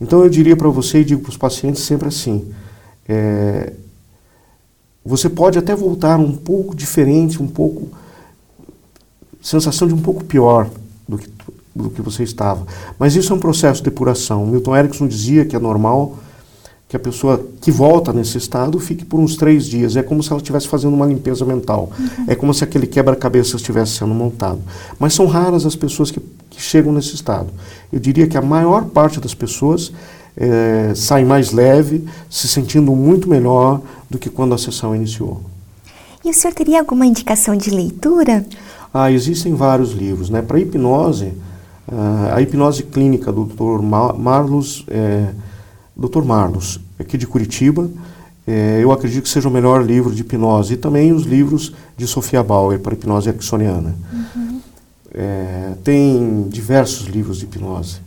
Então 0.00 0.22
eu 0.22 0.30
diria 0.30 0.56
para 0.56 0.68
você 0.68 1.00
e 1.00 1.04
digo 1.04 1.20
para 1.20 1.30
os 1.30 1.36
pacientes 1.36 1.82
sempre 1.82 2.08
assim: 2.08 2.50
é, 3.06 3.74
você 5.04 5.28
pode 5.28 5.58
até 5.58 5.74
voltar 5.74 6.18
um 6.18 6.32
pouco 6.32 6.74
diferente, 6.74 7.42
um 7.42 7.46
pouco 7.46 7.88
sensação 9.42 9.86
de 9.86 9.94
um 9.94 10.00
pouco 10.00 10.24
pior 10.24 10.68
do 11.08 11.18
que, 11.18 11.28
do 11.74 11.90
que 11.90 12.02
você 12.02 12.22
estava. 12.22 12.66
Mas 12.98 13.14
isso 13.16 13.32
é 13.32 13.36
um 13.36 13.40
processo 13.40 13.82
de 13.82 13.90
depuração. 13.90 14.46
Milton 14.46 14.76
Erickson 14.76 15.06
dizia 15.06 15.44
que 15.44 15.56
é 15.56 15.58
normal 15.58 16.18
que 16.88 16.96
a 16.96 16.98
pessoa 16.98 17.46
que 17.60 17.70
volta 17.70 18.14
nesse 18.14 18.38
estado 18.38 18.80
fique 18.80 19.04
por 19.04 19.20
uns 19.20 19.36
três 19.36 19.66
dias. 19.66 19.94
É 19.94 20.02
como 20.02 20.22
se 20.22 20.30
ela 20.30 20.40
estivesse 20.40 20.66
fazendo 20.66 20.94
uma 20.94 21.04
limpeza 21.04 21.44
mental. 21.44 21.92
Uhum. 21.98 22.24
É 22.26 22.34
como 22.34 22.54
se 22.54 22.64
aquele 22.64 22.86
quebra-cabeça 22.86 23.56
estivesse 23.56 23.92
sendo 23.92 24.14
montado. 24.14 24.60
Mas 24.98 25.12
são 25.12 25.26
raras 25.26 25.66
as 25.66 25.76
pessoas 25.76 26.10
que, 26.10 26.18
que, 26.48 26.62
chegam 26.62 26.90
nesse 26.90 27.14
estado. 27.14 27.48
Eu 27.92 28.00
diria 28.00 28.26
que 28.26 28.38
a 28.38 28.42
maior 28.42 28.86
parte 28.86 29.20
das 29.20 29.34
pessoas 29.34 29.92
é, 30.34 30.92
sai 30.94 31.26
mais 31.26 31.52
leve, 31.52 32.06
se 32.30 32.48
sentindo 32.48 32.90
muito 32.92 33.28
melhor 33.28 33.82
do 34.08 34.16
que 34.16 34.30
quando 34.30 34.54
a 34.54 34.58
sessão 34.58 34.96
iniciou. 34.96 35.42
E 36.24 36.30
o 36.30 36.34
senhor 36.34 36.54
teria 36.54 36.80
alguma 36.80 37.04
indicação 37.04 37.54
de 37.54 37.68
leitura? 37.68 38.46
Ah, 38.94 39.12
existem 39.12 39.54
vários 39.54 39.92
livros. 39.92 40.30
Né? 40.30 40.40
Para 40.40 40.58
hipnose, 40.58 41.34
Uh, 41.90 42.34
a 42.34 42.42
hipnose 42.42 42.82
clínica 42.82 43.32
do 43.32 43.44
Dr. 43.44 43.80
Marlos, 43.82 44.84
é, 44.88 45.28
Dr. 45.98 46.22
Marlos, 46.22 46.78
aqui 46.98 47.18
de 47.18 47.26
Curitiba, 47.26 47.90
é, 48.46 48.78
eu 48.82 48.92
acredito 48.92 49.24
que 49.24 49.28
seja 49.28 49.48
o 49.48 49.52
melhor 49.52 49.84
livro 49.84 50.14
de 50.14 50.22
hipnose. 50.22 50.74
E 50.74 50.76
também 50.76 51.12
os 51.12 51.24
livros 51.24 51.74
de 51.96 52.06
Sofia 52.06 52.42
Bauer 52.42 52.78
para 52.78 52.94
hipnose 52.94 53.28
ericksoniana. 53.28 53.94
Uhum. 54.12 54.60
É, 55.12 55.72
tem 55.82 56.46
diversos 56.48 57.08
livros 57.08 57.38
de 57.38 57.44
hipnose. 57.44 57.98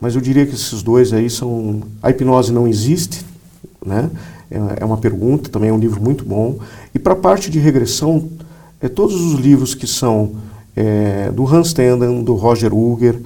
Mas 0.00 0.14
eu 0.14 0.20
diria 0.20 0.44
que 0.44 0.54
esses 0.54 0.82
dois 0.82 1.12
aí 1.12 1.30
são. 1.30 1.82
A 2.02 2.10
hipnose 2.10 2.52
não 2.52 2.66
existe, 2.66 3.24
né? 3.84 4.10
É, 4.50 4.82
é 4.82 4.84
uma 4.84 4.98
pergunta, 4.98 5.48
também 5.48 5.70
é 5.70 5.72
um 5.72 5.78
livro 5.78 6.02
muito 6.02 6.24
bom. 6.24 6.58
E 6.94 6.98
para 6.98 7.12
a 7.12 7.16
parte 7.16 7.48
de 7.50 7.58
regressão, 7.58 8.28
é 8.80 8.88
todos 8.88 9.18
os 9.18 9.38
livros 9.38 9.74
que 9.74 9.86
são 9.86 10.32
é, 10.76 11.30
do 11.30 11.46
Hans 11.46 11.72
Tenden, 11.72 12.22
do 12.22 12.34
Roger 12.34 12.74
Uger, 12.74 13.18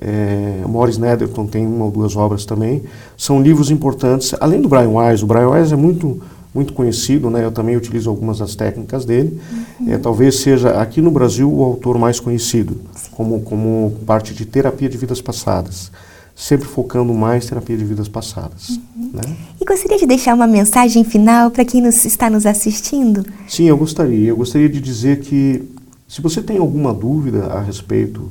é, 0.00 0.62
Morris 0.66 0.96
Netherton 0.96 1.46
tem 1.46 1.66
uma 1.66 1.84
ou 1.84 1.90
duas 1.90 2.16
obras 2.16 2.44
também. 2.46 2.82
São 3.16 3.42
livros 3.42 3.70
importantes, 3.70 4.34
além 4.40 4.60
do 4.60 4.68
Brian 4.68 4.88
Wise. 4.88 5.22
O 5.22 5.26
Brian 5.26 5.50
Wise 5.50 5.74
é 5.74 5.76
muito 5.76 6.20
muito 6.52 6.72
conhecido, 6.72 7.30
né? 7.30 7.44
Eu 7.44 7.52
também 7.52 7.76
utilizo 7.76 8.10
algumas 8.10 8.40
das 8.40 8.56
técnicas 8.56 9.04
dele. 9.04 9.40
Uhum. 9.80 9.92
É, 9.92 9.98
talvez 9.98 10.40
seja 10.40 10.80
aqui 10.80 11.00
no 11.00 11.10
Brasil 11.10 11.48
o 11.48 11.62
autor 11.62 11.96
mais 11.96 12.18
conhecido, 12.18 12.76
como 13.12 13.40
como 13.42 13.94
parte 14.04 14.34
de 14.34 14.44
terapia 14.44 14.88
de 14.88 14.98
vidas 14.98 15.20
passadas, 15.20 15.92
sempre 16.34 16.66
focando 16.66 17.14
mais 17.14 17.46
terapia 17.46 17.76
de 17.76 17.84
vidas 17.84 18.08
passadas. 18.08 18.80
Uhum. 18.96 19.10
Né? 19.14 19.36
E 19.60 19.64
gostaria 19.64 19.96
de 19.96 20.06
deixar 20.06 20.34
uma 20.34 20.46
mensagem 20.46 21.04
final 21.04 21.52
para 21.52 21.64
quem 21.64 21.80
nos, 21.80 22.04
está 22.04 22.28
nos 22.28 22.44
assistindo? 22.46 23.24
Sim, 23.46 23.68
eu 23.68 23.76
gostaria. 23.76 24.30
Eu 24.30 24.36
gostaria 24.36 24.68
de 24.68 24.80
dizer 24.80 25.20
que 25.20 25.62
se 26.08 26.20
você 26.20 26.42
tem 26.42 26.58
alguma 26.58 26.92
dúvida 26.92 27.44
a 27.46 27.60
respeito 27.60 28.28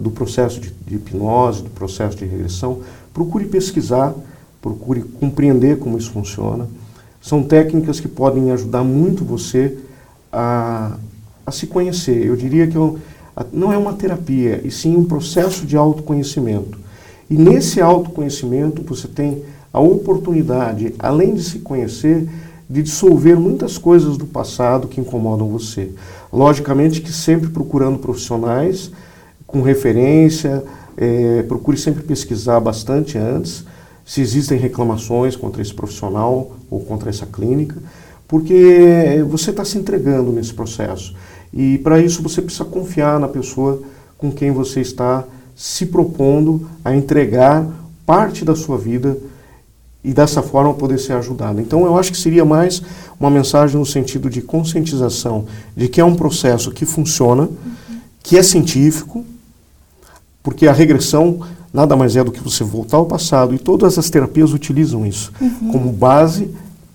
do 0.00 0.10
processo 0.10 0.60
de, 0.60 0.72
de 0.86 0.96
hipnose, 0.96 1.62
do 1.62 1.70
processo 1.70 2.16
de 2.16 2.24
regressão, 2.24 2.80
procure 3.12 3.46
pesquisar, 3.46 4.14
procure 4.60 5.02
compreender 5.02 5.78
como 5.78 5.98
isso 5.98 6.10
funciona. 6.10 6.68
São 7.20 7.42
técnicas 7.42 8.00
que 8.00 8.08
podem 8.08 8.50
ajudar 8.52 8.84
muito 8.84 9.24
você 9.24 9.76
a, 10.32 10.96
a 11.44 11.50
se 11.50 11.66
conhecer. 11.66 12.26
Eu 12.26 12.36
diria 12.36 12.66
que 12.66 12.76
eu, 12.76 12.98
a, 13.36 13.44
não 13.52 13.72
é 13.72 13.78
uma 13.78 13.92
terapia, 13.92 14.60
e 14.64 14.70
sim 14.70 14.96
um 14.96 15.04
processo 15.04 15.66
de 15.66 15.76
autoconhecimento. 15.76 16.78
E 17.28 17.36
nesse 17.36 17.80
autoconhecimento 17.80 18.82
você 18.82 19.08
tem 19.08 19.42
a 19.72 19.80
oportunidade, 19.80 20.94
além 20.98 21.34
de 21.34 21.42
se 21.42 21.58
conhecer, 21.58 22.28
de 22.68 22.82
dissolver 22.82 23.38
muitas 23.38 23.78
coisas 23.78 24.16
do 24.16 24.26
passado 24.26 24.88
que 24.88 25.00
incomodam 25.00 25.48
você. 25.48 25.90
Logicamente 26.32 27.00
que 27.00 27.12
sempre 27.12 27.48
procurando 27.48 27.98
profissionais 27.98 28.90
com 29.48 29.62
referência, 29.62 30.62
é, 30.96 31.42
procure 31.48 31.76
sempre 31.76 32.02
pesquisar 32.04 32.60
bastante 32.60 33.16
antes 33.18 33.64
se 34.04 34.20
existem 34.20 34.58
reclamações 34.58 35.34
contra 35.36 35.60
esse 35.60 35.74
profissional 35.74 36.52
ou 36.70 36.80
contra 36.80 37.10
essa 37.10 37.26
clínica, 37.26 37.76
porque 38.26 39.24
você 39.28 39.50
está 39.50 39.64
se 39.64 39.78
entregando 39.78 40.30
nesse 40.30 40.54
processo. 40.54 41.14
E 41.52 41.78
para 41.78 41.98
isso 41.98 42.22
você 42.22 42.42
precisa 42.42 42.64
confiar 42.64 43.18
na 43.18 43.28
pessoa 43.28 43.82
com 44.16 44.30
quem 44.30 44.50
você 44.50 44.80
está 44.80 45.24
se 45.56 45.86
propondo 45.86 46.68
a 46.84 46.94
entregar 46.94 47.66
parte 48.04 48.44
da 48.44 48.54
sua 48.54 48.78
vida 48.78 49.18
e 50.04 50.12
dessa 50.12 50.42
forma 50.42 50.74
poder 50.74 50.98
ser 50.98 51.14
ajudado. 51.14 51.60
Então 51.60 51.84
eu 51.84 51.96
acho 51.96 52.12
que 52.12 52.18
seria 52.18 52.44
mais 52.44 52.82
uma 53.18 53.30
mensagem 53.30 53.78
no 53.78 53.86
sentido 53.86 54.30
de 54.30 54.40
conscientização 54.40 55.46
de 55.76 55.88
que 55.88 56.00
é 56.00 56.04
um 56.04 56.14
processo 56.14 56.70
que 56.70 56.86
funciona, 56.86 57.48
que 58.22 58.38
é 58.38 58.42
científico, 58.42 59.24
porque 60.42 60.66
a 60.66 60.72
regressão 60.72 61.40
nada 61.72 61.96
mais 61.96 62.16
é 62.16 62.24
do 62.24 62.32
que 62.32 62.42
você 62.42 62.64
voltar 62.64 62.96
ao 62.96 63.06
passado 63.06 63.54
e 63.54 63.58
todas 63.58 63.98
as 63.98 64.08
terapias 64.08 64.52
utilizam 64.52 65.04
isso 65.04 65.32
uhum. 65.40 65.70
como 65.70 65.92
base, 65.92 66.50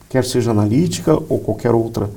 quer 0.10 0.26
seja 0.26 0.52
analítica 0.52 1.14
ou 1.30 1.40
qualquer 1.40 1.72
outra 1.72 2.10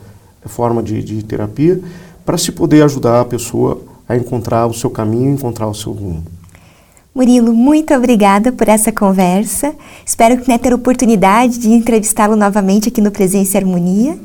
forma 0.46 0.82
de, 0.82 1.02
de 1.02 1.22
terapia, 1.22 1.80
para 2.24 2.38
se 2.38 2.52
poder 2.52 2.82
ajudar 2.82 3.20
a 3.20 3.24
pessoa 3.24 3.80
a 4.08 4.16
encontrar 4.16 4.66
o 4.66 4.74
seu 4.74 4.90
caminho, 4.90 5.32
encontrar 5.32 5.66
o 5.66 5.74
seu 5.74 5.92
rumo. 5.92 6.22
Murilo, 7.14 7.52
muito 7.54 7.94
obrigada 7.94 8.52
por 8.52 8.68
essa 8.68 8.92
conversa. 8.92 9.74
Espero 10.04 10.38
que 10.38 10.48
né, 10.48 10.58
ter 10.58 10.74
oportunidade 10.74 11.58
de 11.58 11.70
entrevistá-lo 11.70 12.36
novamente 12.36 12.88
aqui 12.88 13.00
no 13.00 13.10
Presença 13.10 13.56
e 13.56 13.60
Harmonia. 13.60 14.18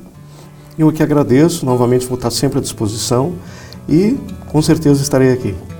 Eu 0.78 0.92
que 0.92 1.02
agradeço, 1.02 1.66
novamente 1.66 2.06
vou 2.06 2.16
estar 2.16 2.32
sempre 2.32 2.60
à 2.60 2.62
disposição 2.62 3.34
e 3.88 4.18
com 4.52 4.62
certeza 4.62 5.02
estarei 5.02 5.32
aqui. 5.32 5.56